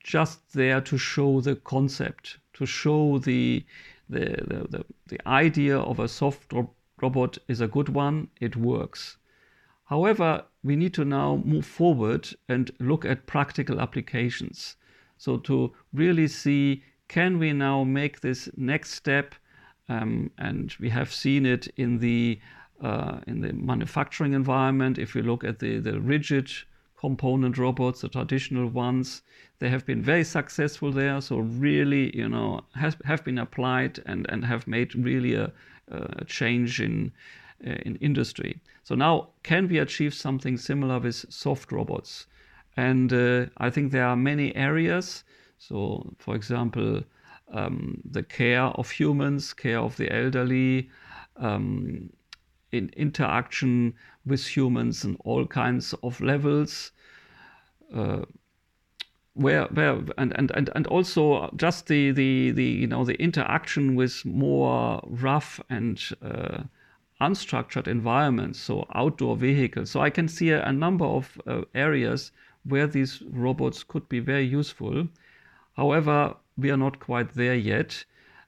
just 0.00 0.52
there 0.52 0.82
to 0.82 0.98
show 0.98 1.40
the 1.40 1.56
concept, 1.56 2.38
to 2.54 2.66
show 2.66 3.18
the 3.18 3.64
the, 4.10 4.36
the, 4.46 4.66
the, 4.68 4.84
the 5.06 5.28
idea 5.28 5.78
of 5.78 5.98
a 5.98 6.08
soft 6.08 6.52
robot 7.00 7.38
is 7.48 7.62
a 7.62 7.66
good 7.66 7.88
one, 7.88 8.28
it 8.38 8.54
works. 8.54 9.16
However, 9.84 10.44
we 10.62 10.76
need 10.76 10.92
to 10.94 11.06
now 11.06 11.42
move 11.44 11.64
forward 11.64 12.28
and 12.50 12.70
look 12.78 13.06
at 13.06 13.26
practical 13.26 13.80
applications. 13.80 14.76
So, 15.16 15.38
to 15.38 15.72
really 15.92 16.28
see 16.28 16.82
can 17.08 17.38
we 17.38 17.52
now 17.52 17.84
make 17.84 18.20
this 18.20 18.48
next 18.56 18.90
step, 18.90 19.34
um, 19.88 20.30
and 20.36 20.74
we 20.80 20.90
have 20.90 21.12
seen 21.12 21.46
it 21.46 21.68
in 21.76 21.98
the 21.98 22.40
uh, 22.80 23.20
in 23.26 23.40
the 23.40 23.52
manufacturing 23.52 24.32
environment. 24.32 24.98
If 24.98 25.14
we 25.14 25.22
look 25.22 25.44
at 25.44 25.58
the, 25.58 25.78
the 25.78 26.00
rigid 26.00 26.50
component 26.98 27.58
robots, 27.58 28.00
the 28.00 28.08
traditional 28.08 28.66
ones. 28.68 29.22
They 29.58 29.68
have 29.68 29.84
been 29.84 30.02
very 30.02 30.24
successful 30.24 30.90
there. 30.90 31.20
So 31.20 31.38
really, 31.38 32.16
you 32.16 32.28
know, 32.28 32.62
has, 32.74 32.96
have 33.04 33.22
been 33.24 33.38
applied 33.38 34.02
and, 34.06 34.26
and 34.30 34.44
have 34.44 34.66
made 34.66 34.94
really 34.94 35.34
a, 35.34 35.52
a 35.88 36.24
change 36.24 36.80
in 36.80 37.12
uh, 37.66 37.70
in 37.86 37.96
industry. 37.96 38.60
So 38.82 38.94
now, 38.94 39.28
can 39.42 39.68
we 39.68 39.78
achieve 39.78 40.12
something 40.12 40.56
similar 40.58 40.98
with 40.98 41.24
soft 41.32 41.72
robots? 41.72 42.26
And 42.76 43.12
uh, 43.12 43.46
I 43.58 43.70
think 43.70 43.92
there 43.92 44.06
are 44.06 44.16
many 44.16 44.54
areas. 44.56 45.24
So, 45.58 46.14
for 46.18 46.34
example, 46.34 47.02
um, 47.52 48.02
the 48.10 48.22
care 48.22 48.64
of 48.64 48.90
humans, 48.90 49.54
care 49.54 49.78
of 49.78 49.96
the 49.96 50.10
elderly, 50.10 50.90
um, 51.36 52.10
in 52.74 52.90
interaction 52.96 53.94
with 54.26 54.56
humans 54.56 55.04
and 55.04 55.16
all 55.24 55.46
kinds 55.46 55.94
of 56.02 56.20
levels. 56.20 56.92
Uh, 57.94 58.24
where 59.34 59.64
where 59.66 59.98
and, 60.16 60.32
and 60.38 60.50
and 60.52 60.70
and 60.74 60.86
also 60.86 61.50
just 61.56 61.88
the 61.88 62.12
the 62.12 62.52
the 62.52 62.64
you 62.64 62.86
know 62.86 63.04
the 63.04 63.20
interaction 63.20 63.96
with 63.96 64.24
more 64.24 65.00
rough 65.06 65.60
and 65.68 66.00
uh, 66.22 66.62
unstructured 67.20 67.88
environments 67.88 68.60
so 68.60 68.86
outdoor 68.94 69.36
vehicles 69.36 69.90
so 69.90 70.00
i 70.00 70.10
can 70.10 70.28
see 70.28 70.50
a, 70.50 70.64
a 70.64 70.72
number 70.72 71.04
of 71.04 71.40
uh, 71.46 71.62
areas 71.74 72.30
where 72.64 72.86
these 72.86 73.22
robots 73.30 73.82
could 73.82 74.08
be 74.08 74.20
very 74.20 74.44
useful 74.44 75.08
however 75.76 76.34
we 76.56 76.70
are 76.70 76.76
not 76.76 77.00
quite 77.00 77.34
there 77.34 77.56
yet 77.56 78.04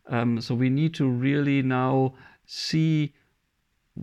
um, 0.08 0.40
so 0.40 0.54
we 0.54 0.70
need 0.70 0.94
to 0.94 1.08
really 1.08 1.62
now 1.62 2.14
see 2.46 3.12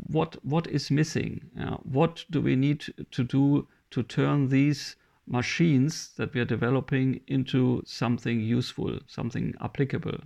what 0.08 0.38
what 0.44 0.68
is 0.68 0.90
missing 0.90 1.42
uh, 1.60 1.78
what 1.84 2.26
do 2.30 2.42
we 2.42 2.56
need 2.56 2.84
to 3.12 3.24
do 3.24 3.68
to 3.92 4.04
turn 4.04 4.50
these 4.50 4.96
machines 5.28 6.12
that 6.18 6.34
we 6.34 6.42
are 6.42 6.46
developing 6.46 7.22
into 7.28 7.82
something 7.86 8.40
useful, 8.40 9.00
something 9.08 9.54
applicable. 9.62 10.18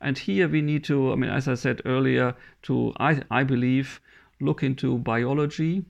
And 0.00 0.18
here 0.18 0.48
we 0.48 0.62
need 0.62 0.84
to, 0.84 1.12
I 1.12 1.16
mean, 1.16 1.30
as 1.30 1.48
I 1.48 1.54
said 1.54 1.82
earlier, 1.84 2.34
to, 2.62 2.92
I, 2.98 3.22
I 3.30 3.44
believe, 3.44 4.00
look 4.40 4.62
into 4.62 4.98
biology, 4.98 5.84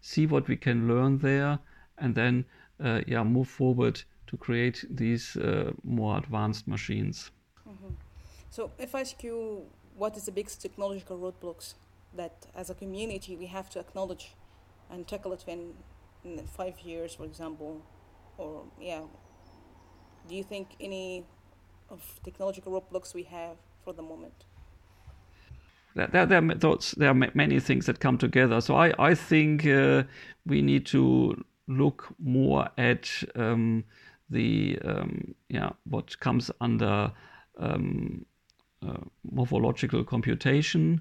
see 0.00 0.26
what 0.26 0.48
we 0.48 0.56
can 0.56 0.88
learn 0.88 1.18
there, 1.18 1.58
and 1.98 2.14
then, 2.14 2.44
uh, 2.82 3.00
yeah, 3.06 3.22
move 3.22 3.48
forward 3.48 4.02
to 4.26 4.36
create 4.36 4.84
these 4.90 5.36
uh, 5.36 5.72
more 5.84 6.18
advanced 6.18 6.66
machines. 6.66 7.30
Mm-hmm. 7.68 7.94
So, 8.50 8.70
if 8.78 8.94
I 8.94 9.00
ask 9.00 9.22
you, 9.22 9.62
what 9.96 10.16
is 10.16 10.24
the 10.26 10.32
biggest 10.32 10.60
technological 10.60 11.18
roadblocks 11.18 11.74
that, 12.16 12.46
as 12.54 12.70
a 12.70 12.74
community, 12.74 13.36
we 13.36 13.46
have 13.46 13.68
to 13.70 13.80
acknowledge 13.80 14.34
and 14.90 15.06
tackle 15.06 15.32
it 15.32 15.42
when 15.46 15.74
in 16.24 16.46
five 16.46 16.80
years, 16.80 17.14
for 17.14 17.24
example, 17.24 17.82
or 18.38 18.64
yeah, 18.80 19.02
do 20.28 20.34
you 20.34 20.42
think 20.42 20.76
any 20.80 21.24
of 21.90 22.20
technological 22.24 22.72
roadblocks 22.72 23.14
we 23.14 23.24
have 23.24 23.56
for 23.84 23.92
the 23.92 24.02
moment? 24.02 24.44
There, 25.94 26.08
there, 26.08 26.26
there, 26.26 26.40
there 26.96 27.10
are 27.10 27.30
many 27.34 27.60
things 27.60 27.86
that 27.86 28.00
come 28.00 28.18
together. 28.18 28.60
So 28.60 28.74
I, 28.74 28.92
I 28.98 29.14
think 29.14 29.64
uh, 29.66 30.04
we 30.44 30.60
need 30.60 30.86
to 30.86 31.44
look 31.68 32.08
more 32.18 32.68
at 32.76 33.08
um, 33.36 33.84
the 34.30 34.78
um, 34.84 35.34
yeah 35.48 35.70
what 35.84 36.18
comes 36.20 36.50
under 36.60 37.12
um, 37.58 38.26
uh, 38.86 38.98
morphological 39.30 40.04
computation 40.04 41.00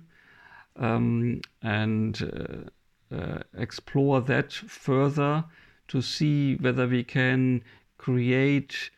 um, 0.76 1.42
and 1.62 2.70
uh, 3.12 3.16
uh, 3.16 3.40
explore 3.58 4.22
that 4.22 4.52
further 4.54 5.44
to 5.88 6.02
see 6.02 6.56
whether 6.56 6.88
we 6.88 7.04
can 7.04 7.64
create 7.98 8.90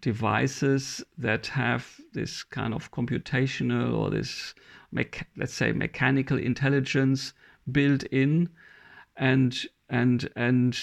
devices 0.00 1.04
that 1.16 1.46
have 1.46 2.00
this 2.12 2.42
kind 2.42 2.74
of 2.74 2.90
computational 2.90 3.96
or 3.96 4.10
this 4.10 4.54
let's 5.36 5.54
say 5.54 5.72
mechanical 5.72 6.38
intelligence 6.38 7.32
built 7.70 8.02
in 8.04 8.48
and 9.16 9.66
and 9.88 10.28
and 10.36 10.76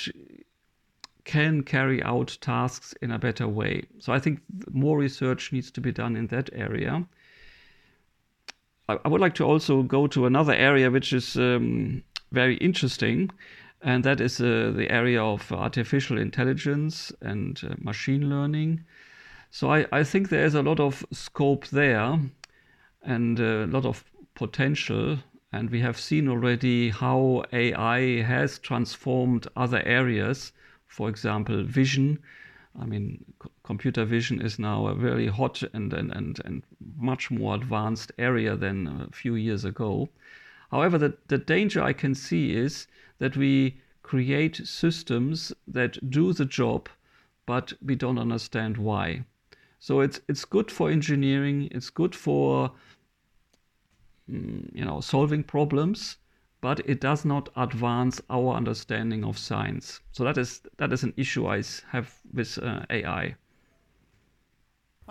can 1.24 1.62
carry 1.62 2.02
out 2.04 2.38
tasks 2.42 2.94
in 3.02 3.12
a 3.12 3.20
better 3.20 3.48
way. 3.48 3.84
So 4.00 4.14
i 4.14 4.20
think 4.20 4.42
more 4.72 4.98
research 4.98 5.52
needs 5.52 5.72
to 5.72 5.82
be 5.82 5.92
done 5.92 6.16
in 6.16 6.28
that 6.28 6.50
area 6.54 7.06
i, 9.04 9.08
would 9.08 9.22
like 9.22 9.36
to 9.36 9.44
also 9.44 9.84
go 9.84 10.08
to 10.08 10.26
another 10.26 10.54
area 10.54 10.90
which 10.90 11.14
is 11.14 11.36
um, 11.38 12.04
very 12.32 12.56
interesting, 12.58 13.30
and 13.82 14.04
that 14.04 14.22
is 14.22 14.40
uh, 14.40 14.72
the 14.76 14.90
area 14.90 15.22
of 15.22 15.52
artificial 15.52 16.18
intelligence 16.18 17.12
and 17.22 17.62
uh, 17.64 17.76
machine 17.80 18.30
learning. 18.30 18.84
So 19.50 19.72
I, 19.72 19.86
I 19.92 20.04
think 20.04 20.30
there 20.30 20.46
is 20.46 20.56
a 20.56 20.62
lot 20.62 20.80
of 20.80 21.06
scope 21.12 21.68
there 21.68 22.20
and 23.04 23.40
a 23.40 23.66
lot 23.66 23.86
of 23.86 24.04
potential. 24.36 25.18
And 25.52 25.70
we 25.70 25.82
have 25.82 26.00
seen 26.00 26.30
already 26.30 26.90
how 26.90 27.44
AI 27.52 28.22
has 28.22 28.60
transformed 28.60 29.48
other 29.58 29.84
areas, 29.86 30.54
for 30.88 31.10
example, 31.10 31.64
vision. 31.64 32.20
I 32.80 32.86
mean, 32.86 33.26
computer 33.72 34.04
vision 34.04 34.42
is 34.42 34.60
now 34.60 34.88
a 34.88 34.94
very 34.94 35.28
hot 35.28 35.64
and, 35.72 35.94
and, 35.94 36.12
and, 36.12 36.42
and 36.44 36.62
much 36.98 37.32
more 37.32 37.56
advanced 37.56 38.12
area 38.18 38.54
than 38.58 38.78
a 38.86 39.16
few 39.16 39.36
years 39.36 39.64
ago. 39.64 40.10
However, 40.72 40.98
the, 40.98 41.14
the 41.30 41.38
danger 41.38 41.82
I 41.82 41.94
can 41.94 42.14
see 42.14 42.54
is 42.54 42.88
that 43.20 43.38
we 43.38 43.80
create 44.04 44.68
systems 44.68 45.54
that 45.66 46.10
do 46.10 46.34
the 46.34 46.44
job, 46.44 46.90
but 47.46 47.72
we 47.82 47.96
don't 47.96 48.18
understand 48.18 48.76
why. 48.76 49.24
So 49.80 50.02
it's 50.02 50.20
it's 50.28 50.44
good 50.44 50.70
for 50.70 50.92
engineering. 50.92 51.70
It's 51.72 51.90
good 51.90 52.14
for 52.14 52.72
mm, 54.30 54.70
you 54.74 54.84
know 54.84 55.00
solving 55.00 55.44
problems, 55.44 56.18
but 56.60 56.82
it 56.86 57.00
does 57.00 57.24
not 57.24 57.48
advance 57.56 58.22
our 58.30 58.54
understanding 58.54 59.24
of 59.24 59.38
science. 59.38 60.02
So 60.12 60.26
that 60.26 60.38
is 60.38 60.62
that 60.76 60.92
is 60.92 61.04
an 61.04 61.14
issue 61.16 61.48
I 61.48 61.64
have 61.92 62.10
with 62.34 62.58
uh, 62.58 62.86
AI. 62.90 63.36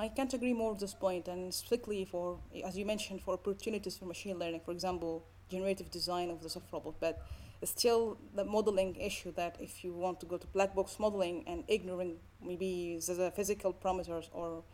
I 0.01 0.09
can't 0.09 0.33
agree 0.33 0.55
more 0.55 0.71
with 0.71 0.81
this 0.81 0.95
point, 0.95 1.29
and 1.29 1.53
strictly 1.53 2.07
for, 2.07 2.39
as 2.65 2.75
you 2.79 2.87
mentioned, 2.87 3.21
for 3.21 3.35
opportunities 3.35 3.99
for 3.99 4.07
machine 4.07 4.39
learning, 4.39 4.63
for 4.65 4.73
example, 4.73 5.27
generative 5.51 5.91
design 5.91 6.31
of 6.31 6.43
the 6.43 6.49
soft 6.49 6.73
robot. 6.73 6.95
But 6.99 7.21
still, 7.65 8.17
the 8.35 8.47
modeling 8.47 8.97
issue 8.97 9.31
that 9.33 9.59
if 9.61 9.85
you 9.85 9.93
want 9.93 10.19
to 10.21 10.27
go 10.27 10.39
to 10.39 10.47
black 10.47 10.75
box 10.75 10.99
modeling 10.99 11.45
and 11.47 11.65
ignoring 11.69 12.17
maybe 12.43 12.99
the 13.07 13.31
physical 13.37 13.75
parameters 13.75 14.31
or 14.33 14.65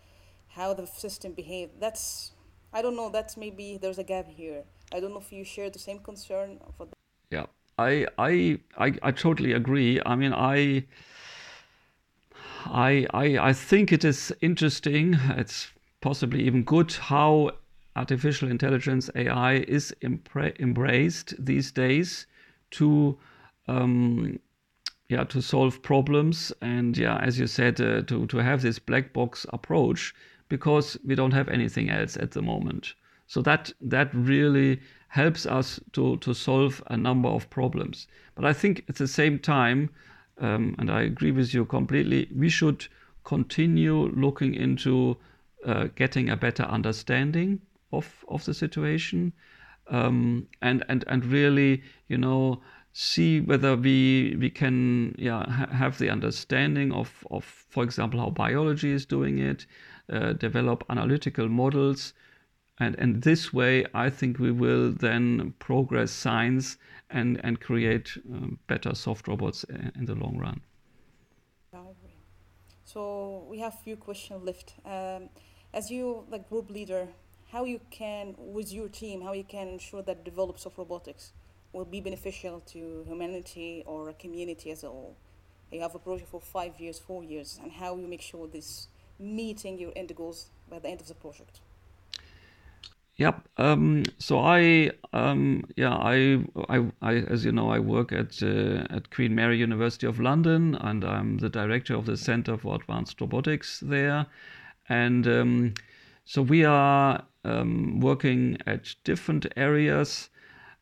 how 0.47 0.75
the 0.75 0.87
system 0.87 1.33
behaves, 1.33 1.73
that's 1.81 2.31
I 2.73 2.81
don't 2.81 2.95
know. 2.95 3.11
That's 3.11 3.37
maybe 3.37 3.79
there's 3.83 3.99
a 3.99 4.05
gap 4.05 4.29
here. 4.29 4.63
I 4.95 5.01
don't 5.01 5.11
know 5.11 5.25
if 5.27 5.33
you 5.33 5.43
share 5.43 5.71
the 5.71 5.81
same 5.81 5.99
concern 5.99 6.61
for. 6.77 6.87
That. 6.87 6.95
Yeah, 7.33 7.47
I 7.77 8.07
I 8.17 8.61
I, 8.79 8.93
I 9.03 9.11
totally 9.11 9.55
agree. 9.55 10.01
I 10.07 10.15
mean, 10.15 10.33
I 10.33 10.85
I, 12.71 13.07
I, 13.13 13.39
I 13.39 13.53
think 13.53 13.93
it 13.93 14.05
is 14.05 14.33
interesting, 14.41 15.19
it's 15.31 15.69
possibly 16.01 16.43
even 16.45 16.63
good 16.63 16.93
how 16.93 17.51
artificial 17.97 18.51
intelligence 18.51 19.11
AI 19.15 19.55
is 19.55 19.95
embraced 20.03 21.35
these 21.45 21.73
days 21.73 22.27
to 22.73 23.19
um, 23.69 24.39
yeah 25.09 25.25
to 25.25 25.41
solve 25.41 25.83
problems 25.83 26.53
and 26.61 26.97
yeah 26.99 27.17
as 27.19 27.39
you 27.39 27.47
said 27.47 27.81
uh, 27.81 28.03
to 28.03 28.27
to 28.27 28.37
have 28.39 28.61
this 28.61 28.79
black 28.79 29.13
box 29.13 29.47
approach 29.51 30.15
because 30.49 30.97
we 31.05 31.15
don't 31.15 31.33
have 31.33 31.49
anything 31.49 31.91
else 31.91 32.17
at 32.17 32.33
the 32.33 32.43
moment. 32.43 32.95
So 33.27 33.43
that 33.43 33.73
that 33.81 34.15
really 34.15 34.81
helps 35.09 35.47
us 35.47 35.81
to 35.93 36.19
to 36.19 36.35
solve 36.35 36.83
a 36.89 36.97
number 36.97 37.29
of 37.29 37.49
problems. 37.51 38.07
But 38.35 38.45
i 38.45 38.53
think 38.53 38.85
at 38.89 38.97
the 38.97 39.09
same 39.09 39.39
time 39.39 39.91
um, 40.39 40.75
and 40.79 40.91
I 40.91 41.03
agree 41.03 41.31
with 41.33 41.55
you 41.55 41.65
completely, 41.65 42.29
we 42.35 42.49
should 42.49 42.87
continue 43.25 44.09
looking 44.09 44.55
into 44.55 45.17
uh, 45.65 45.89
getting 45.95 46.31
a 46.31 46.37
better 46.37 46.63
understanding 46.65 47.61
of, 47.93 48.25
of 48.29 48.45
the 48.45 48.55
situation 48.55 49.33
um, 49.89 50.47
and, 50.63 50.85
and, 50.89 51.05
and 51.09 51.25
really, 51.25 51.83
you 52.09 52.19
know, 52.19 52.61
see 52.93 53.41
whether 53.41 53.77
we, 53.77 54.37
we 54.39 54.51
can 54.51 55.15
yeah, 55.19 55.49
ha- 55.51 55.67
have 55.67 55.99
the 55.99 56.11
understanding 56.11 56.93
of, 56.93 57.27
of, 57.31 57.45
for 57.45 57.85
example, 57.85 58.21
how 58.21 58.31
biology 58.31 58.91
is 58.91 59.07
doing 59.07 59.39
it, 59.39 59.67
uh, 60.13 60.33
develop 60.33 60.85
analytical 60.89 61.49
models. 61.49 62.15
And, 62.79 62.95
and 62.99 63.23
this 63.23 63.53
way, 63.53 63.87
I 63.95 64.11
think 64.11 64.39
we 64.39 64.51
will 64.51 64.93
then 64.93 65.55
progress 65.59 66.11
science 66.11 66.77
and 67.11 67.41
and 67.45 67.61
create 67.61 68.11
um, 68.31 68.59
better 68.67 68.95
soft 68.95 69.29
robots 69.29 69.65
in 69.65 70.07
the 70.07 70.15
long 70.15 70.39
run. 70.39 70.61
So 72.85 73.45
we 73.51 73.59
have 73.59 73.75
a 73.75 73.77
few 73.77 73.97
questions 73.97 74.43
left. 74.43 74.75
Um, 74.85 75.29
as 75.75 75.91
you 75.91 76.25
like 76.31 76.49
group 76.49 76.71
leader, 76.71 77.09
how 77.53 77.65
you 77.65 77.81
can 77.91 78.35
with 78.39 78.73
your 78.73 78.89
team, 78.89 79.21
how 79.21 79.33
you 79.33 79.45
can 79.45 79.69
ensure 79.69 80.03
that 80.03 80.25
develops 80.25 80.67
of 80.67 80.79
robotics 80.79 81.33
will 81.73 81.85
be 81.85 82.01
beneficial 82.01 82.61
to 82.61 83.05
humanity 83.07 83.83
or 83.87 84.09
a 84.09 84.15
community 84.15 84.71
as 84.71 84.83
a 84.85 84.89
whole. 84.89 85.17
You 85.71 85.81
have 85.81 85.95
a 85.95 85.99
project 85.99 86.31
for 86.31 86.41
five 86.41 86.81
years, 86.81 86.99
four 86.99 87.25
years, 87.25 87.59
and 87.63 87.73
how 87.73 87.97
you 87.97 88.07
make 88.07 88.23
sure 88.23 88.47
this 88.47 88.87
meeting 89.19 89.79
your 89.79 89.93
end 89.97 90.15
goals 90.15 90.47
by 90.71 90.79
the 90.79 90.89
end 90.89 91.01
of 91.01 91.09
the 91.09 91.15
project. 91.15 91.61
Yep. 93.19 93.49
Um, 93.57 94.03
so 94.19 94.39
I, 94.41 94.91
um, 95.15 95.65
yeah, 95.77 95.95
I, 95.95 96.45
I, 96.69 96.87
I, 97.01 97.15
as 97.15 97.47
you 97.47 97.53
know, 97.53 97.71
I 97.71 97.79
work 97.79 98.13
at 98.13 98.43
uh, 98.43 98.87
at 98.91 99.11
Queen 99.11 99.35
Mary 99.35 99.59
University 99.59 100.07
of 100.07 100.21
London, 100.21 100.75
and 100.75 101.03
I'm 101.03 101.39
the 101.39 101.49
director 101.49 101.95
of 101.95 102.05
the 102.05 102.19
Center 102.19 102.59
for 102.59 102.75
Advanced 102.75 103.19
Robotics 103.21 103.81
there. 103.81 104.27
And 104.91 105.27
um, 105.27 105.75
so 106.27 106.43
we 106.43 106.65
are 106.65 107.25
um, 107.45 108.01
working 108.01 108.59
at 108.67 108.95
different 109.05 109.47
areas. 109.57 110.29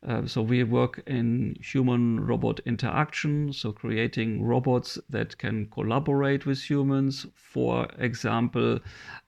Uh, 0.06 0.26
so 0.26 0.42
we 0.42 0.62
work 0.62 1.02
in 1.06 1.56
human 1.62 2.20
robot 2.20 2.60
interaction, 2.66 3.50
so 3.52 3.72
creating 3.72 4.44
robots 4.44 4.98
that 5.08 5.38
can 5.38 5.66
collaborate 5.70 6.44
with 6.44 6.60
humans. 6.60 7.24
For 7.34 7.88
example, 7.98 8.80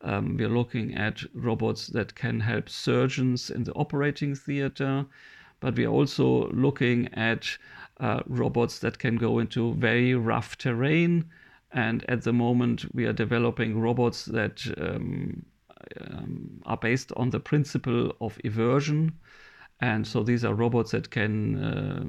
um, 0.03 0.37
we're 0.37 0.51
looking 0.51 0.95
at 0.95 1.23
robots 1.33 1.87
that 1.89 2.15
can 2.15 2.41
help 2.41 2.69
surgeons 2.69 3.49
in 3.49 3.65
the 3.65 3.73
operating 3.73 4.35
theater, 4.35 5.07
but 5.61 5.77
we're 5.77 5.89
also 5.89 6.51
looking 6.51 7.09
at 7.15 7.57
uh, 8.01 8.21
robots 8.27 8.79
that 8.81 8.99
can 8.99 9.17
go 9.17 9.39
into 9.39 9.73
very 9.75 10.15
rough 10.15 10.59
terrain. 10.59 11.25
And 11.73 12.05
at 12.09 12.23
the 12.23 12.35
moment, 12.35 12.85
we 12.95 13.07
are 13.07 13.15
developing 13.15 13.81
robots 13.81 14.27
that 14.27 14.63
um, 14.77 15.47
um, 16.01 16.61
are 16.67 16.77
based 16.77 17.13
on 17.17 17.31
the 17.31 17.41
principle 17.41 18.13
of 18.21 18.39
eversion. 18.45 19.13
And 19.81 20.07
so 20.07 20.23
these 20.23 20.45
are 20.45 20.55
robots 20.55 20.93
that 20.93 21.11
can 21.11 21.63
uh, 21.63 22.05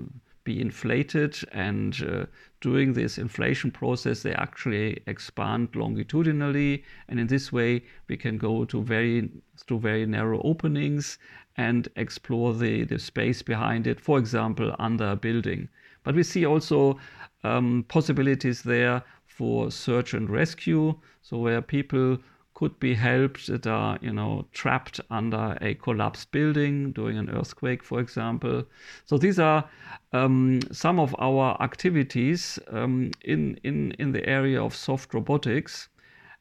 be 0.48 0.62
inflated, 0.62 1.38
and 1.52 2.02
uh, 2.10 2.26
during 2.62 2.94
this 2.94 3.18
inflation 3.18 3.70
process, 3.70 4.24
they 4.24 4.32
actually 4.32 5.04
expand 5.06 5.76
longitudinally. 5.76 6.86
And 7.10 7.20
in 7.20 7.28
this 7.28 7.52
way, 7.52 7.84
we 8.08 8.16
can 8.16 8.38
go 8.38 8.64
to 8.64 8.82
very 8.82 9.30
through 9.58 9.80
very 9.82 10.06
narrow 10.06 10.42
openings 10.44 11.20
and 11.58 11.90
explore 11.98 12.54
the, 12.54 12.86
the 12.86 12.98
space 12.98 13.42
behind 13.42 13.88
it, 13.88 14.00
for 14.00 14.18
example, 14.18 14.74
under 14.80 15.10
a 15.12 15.16
building. 15.18 15.68
But 16.04 16.16
we 16.16 16.24
see 16.24 16.46
also 16.46 16.98
um, 17.44 17.84
possibilities 17.90 18.62
there 18.62 19.04
for 19.26 19.70
search 19.70 20.14
and 20.14 20.30
rescue, 20.30 20.96
so 21.22 21.40
where 21.40 21.62
people 21.62 22.20
could 22.58 22.80
be 22.80 22.96
helped 22.96 23.46
that 23.46 23.68
are 23.68 24.00
you 24.02 24.12
know 24.12 24.44
trapped 24.52 25.00
under 25.12 25.56
a 25.62 25.76
collapsed 25.76 26.32
building 26.32 26.92
during 26.92 27.16
an 27.16 27.30
earthquake 27.30 27.84
for 27.84 28.00
example 28.00 28.64
so 29.06 29.16
these 29.16 29.38
are 29.38 29.64
um, 30.12 30.60
some 30.72 31.00
of 31.00 31.16
our 31.20 31.56
activities 31.62 32.58
um, 32.72 33.12
in 33.24 33.60
in 33.64 33.92
in 34.00 34.12
the 34.12 34.28
area 34.28 34.60
of 34.60 34.76
soft 34.76 35.14
robotics 35.14 35.88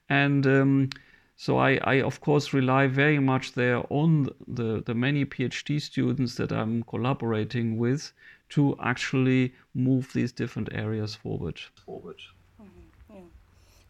and 0.09 0.46
um, 0.46 0.88
so 1.37 1.59
I, 1.59 1.79
I 1.85 1.94
of 2.00 2.22
course 2.22 2.55
rely 2.55 2.87
very 2.87 3.18
much 3.18 3.52
there 3.52 3.83
on 3.90 4.31
the, 4.48 4.83
the 4.87 4.94
many 4.94 5.26
PhD 5.26 5.79
students 5.83 6.37
that 6.37 6.50
I'm 6.50 6.83
collaborating 6.85 7.76
with 7.76 8.12
to 8.55 8.74
actually 8.83 9.52
move 9.74 10.11
these 10.14 10.33
different 10.33 10.70
areas 10.72 11.14
forward. 11.14 11.61
Forward. 11.85 12.22
Mm-hmm. 12.62 13.16
Yeah. 13.16 13.29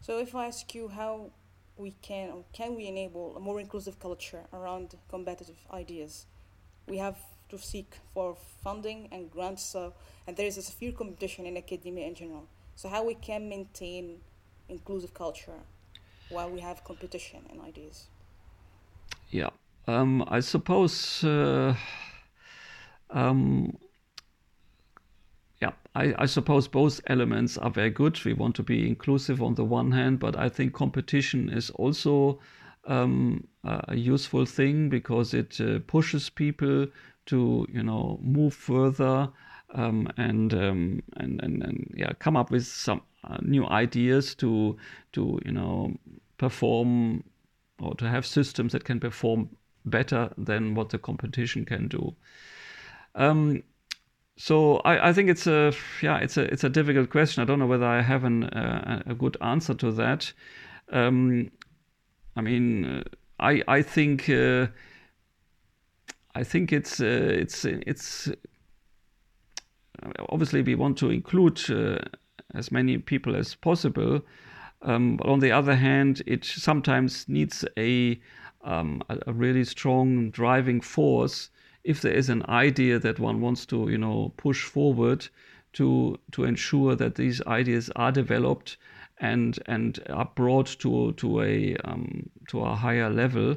So 0.01 0.19
if 0.19 0.35
I 0.35 0.47
ask 0.47 0.75
you 0.75 0.89
how 0.89 1.31
we 1.77 1.93
can 2.01 2.31
or 2.31 2.43
can 2.53 2.75
we 2.75 2.87
enable 2.87 3.35
a 3.37 3.39
more 3.39 3.59
inclusive 3.59 3.99
culture 3.99 4.43
around 4.53 4.95
competitive 5.09 5.57
ideas? 5.71 6.25
We 6.87 6.97
have 6.97 7.17
to 7.49 7.57
seek 7.57 7.97
for 8.13 8.35
funding 8.63 9.07
and 9.11 9.31
grants. 9.31 9.63
So, 9.63 9.93
and 10.25 10.35
there 10.35 10.45
is 10.45 10.57
a 10.57 10.61
severe 10.61 10.91
competition 10.91 11.45
in 11.45 11.57
academia 11.57 12.07
in 12.07 12.15
general. 12.15 12.47
So, 12.75 12.89
how 12.89 13.03
we 13.05 13.15
can 13.15 13.49
maintain 13.49 14.19
inclusive 14.69 15.13
culture 15.13 15.59
while 16.29 16.49
we 16.49 16.59
have 16.59 16.83
competition 16.83 17.45
in 17.51 17.61
ideas? 17.61 18.07
Yeah, 19.29 19.49
um, 19.87 20.23
I 20.27 20.39
suppose. 20.41 21.23
Uh, 21.23 21.75
um, 23.09 23.77
yeah, 25.61 25.71
I, 25.95 26.13
I, 26.19 26.25
suppose 26.27 26.67
both 26.67 27.01
elements 27.07 27.57
are 27.57 27.71
very 27.71 27.89
good. 27.89 28.23
We 28.23 28.33
want 28.33 28.55
to 28.57 28.63
be 28.63 28.87
inclusive 28.87 29.41
on 29.41 29.55
the 29.55 29.65
one 29.65 29.91
hand, 29.91 30.19
but 30.19 30.35
I 30.37 30.49
think 30.49 30.73
competition 30.73 31.49
is 31.49 31.71
also 31.71 32.39
um, 32.85 33.47
a 33.63 33.95
useful 33.95 34.45
thing 34.45 34.89
because 34.89 35.33
it 35.33 35.59
uh, 35.59 35.79
pushes 35.87 36.29
people 36.29 36.87
to, 37.27 37.67
you 37.71 37.83
know, 37.83 38.19
move 38.21 38.53
further 38.53 39.29
um, 39.73 40.09
and, 40.17 40.53
um, 40.53 41.03
and 41.17 41.41
and 41.41 41.63
and 41.63 41.93
yeah, 41.95 42.13
come 42.19 42.37
up 42.37 42.51
with 42.51 42.65
some 42.65 43.01
uh, 43.23 43.37
new 43.41 43.65
ideas 43.67 44.33
to 44.35 44.77
to 45.13 45.39
you 45.45 45.51
know 45.51 45.93
perform 46.37 47.23
or 47.79 47.93
to 47.95 48.07
have 48.07 48.25
systems 48.25 48.71
that 48.71 48.85
can 48.85 48.99
perform 48.99 49.49
better 49.85 50.29
than 50.37 50.73
what 50.75 50.89
the 50.89 50.97
competition 50.97 51.65
can 51.65 51.87
do. 51.87 52.15
Um, 53.15 53.63
so 54.37 54.77
I, 54.77 55.09
I, 55.09 55.13
think 55.13 55.29
it's 55.29 55.47
a 55.47 55.73
yeah 56.01 56.19
it's 56.19 56.37
a 56.37 56.43
it's 56.43 56.63
a 56.63 56.69
difficult 56.69 57.09
question. 57.09 57.41
I 57.41 57.45
don't 57.45 57.57
know 57.57 57.65
whether 57.65 57.85
I 57.85 58.01
have 58.01 58.23
an, 58.23 58.43
uh, 58.43 59.01
a 59.07 59.15
good 59.15 59.35
answer 59.41 59.73
to 59.73 59.91
that. 59.93 60.31
Um, 60.91 61.49
I 62.35 62.41
mean, 62.41 62.85
uh, 62.85 63.03
I 63.39 63.63
I 63.67 63.81
think 63.81 64.29
uh, 64.29 64.67
I 66.35 66.43
think 66.43 66.71
it's 66.71 67.01
uh, 67.01 67.05
it's 67.05 67.65
it's 67.65 68.29
obviously 70.29 70.61
we 70.61 70.75
want 70.75 70.99
to 70.99 71.09
include 71.09 71.59
uh, 71.71 71.97
as 72.53 72.71
many 72.71 72.99
people 72.99 73.35
as 73.35 73.55
possible. 73.55 74.21
Um, 74.83 75.17
but 75.17 75.27
on 75.27 75.39
the 75.39 75.51
other 75.51 75.75
hand, 75.75 76.21
it 76.27 76.45
sometimes 76.45 77.27
needs 77.27 77.65
a, 77.77 78.19
um, 78.63 79.01
a, 79.09 79.17
a 79.25 79.33
really 79.33 79.63
strong 79.63 80.29
driving 80.29 80.81
force 80.81 81.49
if 81.87 82.01
there 82.01 82.13
is 82.13 82.29
an 82.29 82.43
idea 82.49 82.99
that 82.99 83.17
one 83.17 83.39
wants 83.39 83.65
to, 83.65 83.89
you 83.89 83.97
know, 83.97 84.33
push 84.35 84.65
forward 84.65 85.27
to 85.73 86.19
to 86.33 86.43
ensure 86.43 86.95
that 86.95 87.15
these 87.15 87.41
ideas 87.47 87.89
are 87.95 88.11
developed 88.11 88.77
and 89.19 89.59
and 89.67 89.99
are 90.09 90.29
brought 90.35 90.67
to 90.79 91.13
to 91.13 91.41
a 91.41 91.75
um, 91.85 92.29
to 92.49 92.59
a 92.61 92.75
higher 92.75 93.09
level. 93.09 93.55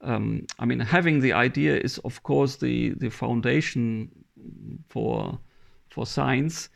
Um, 0.00 0.46
I 0.58 0.64
mean, 0.64 0.80
having 0.80 1.20
the 1.20 1.34
idea 1.34 1.76
is 1.76 1.98
of 1.98 2.22
course 2.22 2.56
the 2.56 2.94
the 2.96 3.10
foundation 3.10 4.10
for 4.88 5.38
for 5.90 6.06
science 6.06 6.70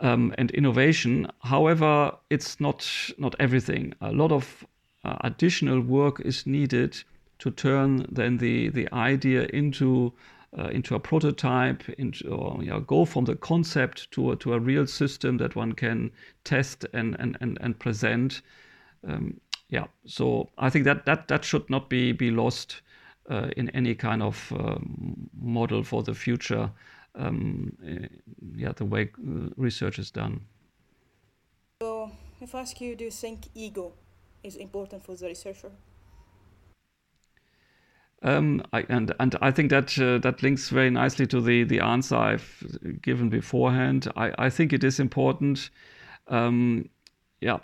um, 0.00 0.34
and 0.36 0.50
innovation. 0.50 1.26
However, 1.40 2.12
it's 2.28 2.60
not 2.60 2.86
not 3.18 3.34
everything. 3.40 3.94
A 4.00 4.12
lot 4.12 4.30
of 4.30 4.66
uh, 5.04 5.16
additional 5.22 5.80
work 5.80 6.20
is 6.20 6.46
needed 6.46 7.02
to 7.38 7.50
turn 7.50 8.06
then 8.10 8.38
the 8.38 8.68
the 8.68 8.92
idea 8.92 9.46
into 9.52 10.12
uh, 10.58 10.68
into 10.68 10.94
a 10.94 11.00
prototype, 11.00 11.88
into 11.98 12.28
or, 12.28 12.62
you 12.62 12.70
know, 12.70 12.80
go 12.80 13.04
from 13.04 13.26
the 13.26 13.36
concept 13.36 14.10
to 14.12 14.32
a, 14.32 14.36
to 14.36 14.54
a 14.54 14.58
real 14.58 14.86
system 14.86 15.36
that 15.36 15.54
one 15.54 15.72
can 15.72 16.10
test 16.44 16.86
and 16.92 17.16
and 17.18 17.36
and, 17.40 17.58
and 17.60 17.78
present. 17.78 18.42
Um, 19.06 19.40
yeah, 19.68 19.86
so 20.06 20.48
I 20.58 20.70
think 20.70 20.84
that 20.84 21.04
that 21.06 21.28
that 21.28 21.44
should 21.44 21.68
not 21.68 21.90
be 21.90 22.12
be 22.12 22.30
lost 22.30 22.82
uh, 23.28 23.50
in 23.56 23.68
any 23.70 23.94
kind 23.94 24.22
of 24.22 24.52
um, 24.52 25.28
model 25.40 25.82
for 25.82 26.02
the 26.02 26.14
future 26.14 26.70
um, 27.16 27.76
uh, 27.84 28.06
yeah, 28.54 28.72
the 28.72 28.84
way 28.84 29.10
uh, 29.18 29.48
research 29.56 29.98
is 29.98 30.10
done. 30.10 30.40
So, 31.82 32.10
if 32.40 32.54
I 32.54 32.60
ask 32.60 32.80
you, 32.80 32.94
do 32.94 33.04
you 33.04 33.10
think 33.10 33.48
ego 33.54 33.92
is 34.42 34.56
important 34.56 35.04
for 35.04 35.16
the 35.16 35.26
researcher? 35.26 35.72
Um, 38.22 38.62
I, 38.72 38.84
and 38.88 39.14
and 39.20 39.36
I 39.40 39.50
think 39.50 39.70
that 39.70 39.98
uh, 39.98 40.18
that 40.18 40.42
links 40.42 40.70
very 40.70 40.90
nicely 40.90 41.26
to 41.28 41.40
the 41.40 41.64
the 41.64 41.80
answer 41.80 42.16
I've 42.16 42.98
given 43.02 43.28
beforehand. 43.28 44.10
I, 44.16 44.32
I 44.38 44.50
think 44.50 44.72
it 44.72 44.82
is 44.82 44.98
important. 44.98 45.70
Um, 46.28 46.88
yeah, 47.40 47.58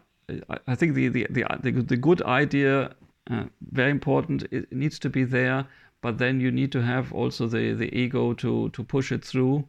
I, 0.48 0.58
I, 0.68 0.74
think 0.74 0.94
the 0.94 1.08
the, 1.08 1.26
the 1.30 1.72
the 1.72 1.96
good 1.96 2.22
idea 2.22 2.94
uh, 3.30 3.44
very 3.72 3.90
important. 3.90 4.44
It 4.50 4.70
needs 4.72 4.98
to 5.00 5.10
be 5.10 5.24
there, 5.24 5.66
but 6.02 6.18
then 6.18 6.40
you 6.40 6.50
need 6.50 6.70
to 6.72 6.82
have 6.82 7.12
also 7.12 7.46
the 7.46 7.72
the 7.72 7.92
ego 7.96 8.34
to 8.34 8.68
to 8.70 8.84
push 8.84 9.10
it 9.10 9.24
through 9.24 9.66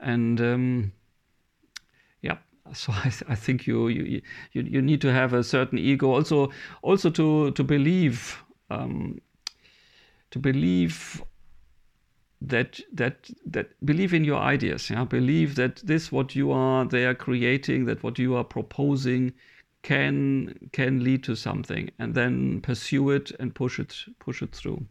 and 0.00 0.40
um, 0.40 0.92
yeah 2.22 2.38
so 2.72 2.92
I, 2.94 3.12
I 3.28 3.34
think 3.34 3.66
you, 3.66 3.88
you 3.88 4.22
you 4.52 4.62
you 4.62 4.82
need 4.82 5.00
to 5.00 5.12
have 5.12 5.32
a 5.32 5.42
certain 5.42 5.78
ego 5.78 6.10
also 6.10 6.50
also 6.82 7.10
to 7.10 7.50
to 7.52 7.64
believe 7.64 8.42
um, 8.70 9.20
to 10.34 10.40
believe 10.40 11.22
that 12.40 12.80
that 12.92 13.30
that 13.46 13.68
believe 13.86 14.12
in 14.12 14.24
your 14.24 14.40
ideas 14.54 14.90
yeah 14.90 15.04
believe 15.04 15.54
that 15.54 15.76
this 15.76 16.10
what 16.10 16.34
you 16.34 16.50
are 16.50 16.84
there 16.84 17.14
creating 17.14 17.84
that 17.84 18.02
what 18.02 18.18
you 18.18 18.34
are 18.34 18.42
proposing 18.44 19.32
can 19.82 20.52
can 20.72 21.04
lead 21.04 21.22
to 21.22 21.36
something 21.36 21.88
and 22.00 22.14
then 22.14 22.60
pursue 22.60 23.10
it 23.10 23.30
and 23.38 23.54
push 23.54 23.78
it 23.78 23.94
push 24.18 24.42
it 24.42 24.52
through 24.52 24.84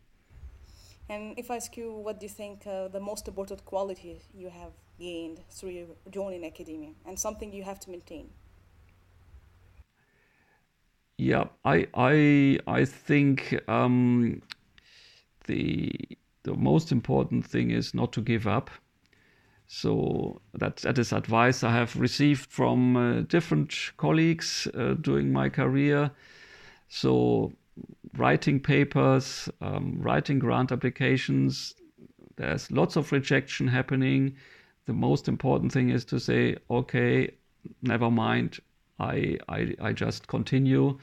and 1.09 1.37
if 1.37 1.51
I 1.51 1.57
ask 1.57 1.75
you, 1.75 1.91
what 1.91 2.19
do 2.19 2.25
you 2.25 2.29
think 2.29 2.65
uh, 2.65 2.87
the 2.87 2.99
most 2.99 3.27
important 3.27 3.65
quality 3.65 4.21
you 4.33 4.49
have 4.49 4.71
gained 4.97 5.41
through 5.49 5.71
your 5.71 5.87
journey 6.09 6.37
in 6.37 6.45
academia, 6.45 6.91
and 7.05 7.19
something 7.19 7.51
you 7.51 7.63
have 7.63 7.79
to 7.81 7.89
maintain? 7.91 8.29
Yeah, 11.17 11.45
I 11.65 11.87
I 11.93 12.59
I 12.67 12.85
think 12.85 13.59
um, 13.67 14.41
the 15.45 15.91
the 16.43 16.53
most 16.55 16.91
important 16.91 17.45
thing 17.45 17.71
is 17.71 17.93
not 17.93 18.11
to 18.13 18.21
give 18.21 18.47
up. 18.47 18.69
So 19.67 20.41
that 20.53 20.77
that 20.77 20.97
is 20.99 21.13
advice 21.13 21.63
I 21.63 21.71
have 21.71 21.95
received 21.95 22.51
from 22.51 22.97
uh, 22.97 23.21
different 23.21 23.73
colleagues 23.97 24.67
uh, 24.73 24.95
during 25.01 25.31
my 25.31 25.49
career. 25.49 26.11
So 26.89 27.53
writing 28.17 28.59
papers, 28.59 29.49
um, 29.61 29.97
writing 29.99 30.39
grant 30.39 30.71
applications. 30.71 31.75
There's 32.35 32.71
lots 32.71 32.95
of 32.95 33.11
rejection 33.11 33.67
happening. 33.67 34.35
The 34.85 34.93
most 34.93 35.27
important 35.27 35.71
thing 35.71 35.89
is 35.89 36.05
to 36.05 36.19
say, 36.19 36.57
okay, 36.69 37.31
never 37.81 38.11
mind. 38.11 38.59
I, 38.99 39.37
I, 39.49 39.75
I 39.81 39.93
just 39.93 40.27
continue 40.27 40.99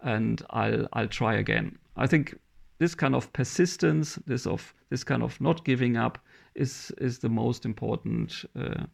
and 0.00 0.42
I'll, 0.50 0.86
I'll 0.92 1.08
try 1.08 1.34
again. 1.34 1.78
I 1.96 2.06
think 2.06 2.38
this 2.78 2.94
kind 2.94 3.14
of 3.14 3.32
persistence, 3.32 4.18
this 4.26 4.46
of 4.46 4.74
this 4.90 5.04
kind 5.04 5.22
of 5.22 5.40
not 5.40 5.64
giving 5.64 5.96
up, 5.96 6.18
is 6.54 6.92
is 6.98 7.18
the 7.18 7.28
most 7.28 7.64
important 7.64 8.44
uh, 8.56 8.84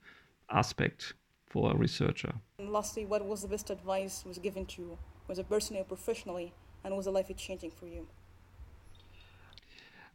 aspect 0.51 1.15
for 1.47 1.73
a 1.73 1.77
researcher. 1.77 2.33
And 2.59 2.71
lastly, 2.71 3.05
what 3.05 3.25
was 3.25 3.43
the 3.43 3.49
best 3.49 3.71
advice 3.71 4.25
was 4.25 4.39
given 4.39 4.67
to 4.67 4.83
you, 4.83 4.99
whether 5.27 5.43
personally 5.43 5.81
or 5.81 5.85
professionally, 5.85 6.53
and 6.85 6.97
was 6.97 7.05
the 7.07 7.13
life 7.13 7.31
changing 7.37 7.71
for 7.71 7.87
you? 7.87 8.07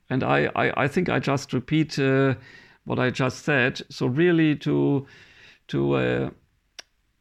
And 0.10 0.24
I, 0.24 0.50
I, 0.56 0.84
I 0.84 0.88
think 0.88 1.10
I 1.10 1.20
just 1.20 1.54
repeat 1.54 2.00
uh, 2.00 2.36
what 2.86 3.00
I 3.00 3.10
just 3.10 3.44
said. 3.44 3.82
So 3.90 4.06
really 4.06 4.56
to 4.58 5.06
to 5.68 5.94
uh, 5.96 6.30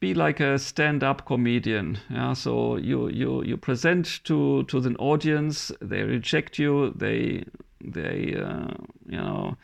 be 0.05 0.13
like 0.13 0.39
a 0.39 0.59
stand-up 0.59 1.25
comedian. 1.25 1.97
Yeah. 2.09 2.33
So 2.33 2.77
you 2.77 3.09
you 3.09 3.43
you 3.43 3.57
present 3.57 4.23
to 4.25 4.63
to 4.63 4.79
the 4.79 4.95
audience. 4.97 5.71
They 5.81 6.03
reject 6.03 6.59
you. 6.59 6.93
They 6.95 7.45
they 7.81 8.35
uh, 8.47 8.73
you 9.07 9.17
know 9.17 9.57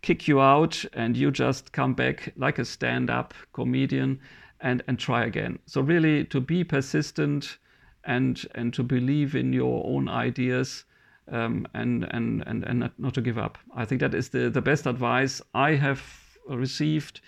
kick 0.00 0.28
you 0.28 0.40
out, 0.40 0.84
and 0.92 1.16
you 1.16 1.30
just 1.30 1.72
come 1.72 1.94
back 1.94 2.32
like 2.36 2.60
a 2.60 2.64
stand-up 2.64 3.34
comedian 3.52 4.20
and 4.60 4.82
and 4.86 4.98
try 4.98 5.24
again. 5.24 5.58
So 5.66 5.80
really 5.80 6.24
to 6.26 6.40
be 6.40 6.64
persistent 6.64 7.58
and 8.04 8.46
and 8.54 8.74
to 8.74 8.82
believe 8.82 9.34
in 9.34 9.52
your 9.52 9.84
own 9.84 10.08
ideas 10.08 10.84
um, 11.32 11.66
and 11.74 12.06
and 12.10 12.44
and 12.46 12.64
and 12.64 12.90
not 12.98 13.14
to 13.14 13.20
give 13.20 13.38
up. 13.38 13.58
I 13.74 13.84
think 13.84 14.00
that 14.00 14.14
is 14.14 14.28
the 14.28 14.50
the 14.50 14.62
best 14.62 14.86
advice 14.86 15.42
I 15.54 15.74
have 15.74 16.02
received, 16.48 17.20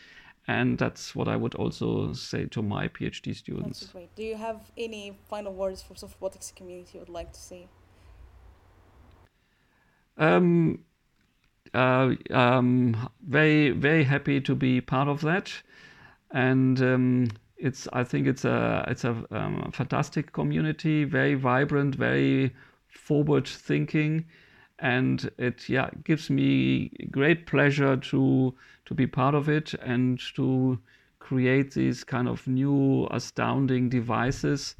and 0.50 0.78
that's 0.78 1.14
what 1.14 1.28
I 1.28 1.36
would 1.36 1.54
also 1.54 2.12
say 2.12 2.46
to 2.46 2.60
my 2.60 2.88
PhD 2.88 3.36
students. 3.36 3.80
That's 3.80 3.92
great. 3.92 4.14
Do 4.16 4.24
you 4.24 4.34
have 4.34 4.72
any 4.76 5.16
final 5.28 5.52
words 5.54 5.80
for 5.80 5.94
soft 5.94 6.16
robotics 6.20 6.52
community 6.56 6.90
you 6.94 7.00
would 7.00 7.08
like 7.08 7.32
to 7.32 7.38
say? 7.38 7.68
Um, 10.18 10.80
uh, 11.72 12.14
um, 12.32 13.10
very 13.28 13.70
very 13.70 14.02
happy 14.02 14.40
to 14.40 14.54
be 14.56 14.80
part 14.80 15.06
of 15.06 15.20
that, 15.20 15.52
and 16.32 16.82
um, 16.82 17.28
it's 17.56 17.86
I 17.92 18.02
think 18.02 18.26
it's 18.26 18.44
a 18.44 18.84
it's 18.88 19.04
a 19.04 19.24
um, 19.30 19.70
fantastic 19.72 20.32
community, 20.32 21.04
very 21.04 21.36
vibrant, 21.36 21.94
very 21.94 22.52
forward 22.88 23.46
thinking, 23.46 24.24
and 24.80 25.30
it 25.38 25.68
yeah 25.68 25.90
gives 26.04 26.30
me 26.30 26.90
great 27.10 27.46
pleasure 27.46 27.96
to 27.96 28.54
to 28.86 28.94
be 28.94 29.06
part 29.06 29.34
of 29.34 29.48
it 29.48 29.74
and 29.74 30.20
to 30.34 30.78
create 31.18 31.74
these 31.74 32.02
kind 32.02 32.28
of 32.28 32.46
new 32.46 33.06
astounding 33.10 33.88
devices 33.88 34.76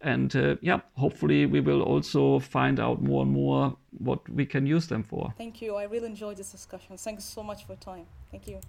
and 0.00 0.36
uh, 0.36 0.56
yeah 0.60 0.80
hopefully 0.96 1.46
we 1.46 1.60
will 1.60 1.82
also 1.82 2.38
find 2.38 2.80
out 2.80 3.02
more 3.02 3.22
and 3.22 3.32
more 3.32 3.76
what 3.98 4.28
we 4.28 4.44
can 4.44 4.66
use 4.66 4.88
them 4.88 5.02
for 5.02 5.32
thank 5.38 5.62
you 5.62 5.76
i 5.76 5.84
really 5.84 6.06
enjoyed 6.06 6.36
this 6.36 6.50
discussion 6.50 6.96
thanks 6.96 7.24
so 7.24 7.42
much 7.42 7.64
for 7.64 7.76
time 7.76 8.06
thank 8.30 8.46
you 8.46 8.60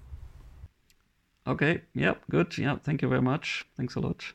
Okay. 1.48 1.82
Yeah. 1.94 2.16
Good. 2.30 2.58
Yeah. 2.58 2.78
Thank 2.78 3.02
you 3.02 3.08
very 3.08 3.22
much. 3.22 3.66
Thanks 3.78 3.96
a 3.96 4.00
lot. 4.00 4.34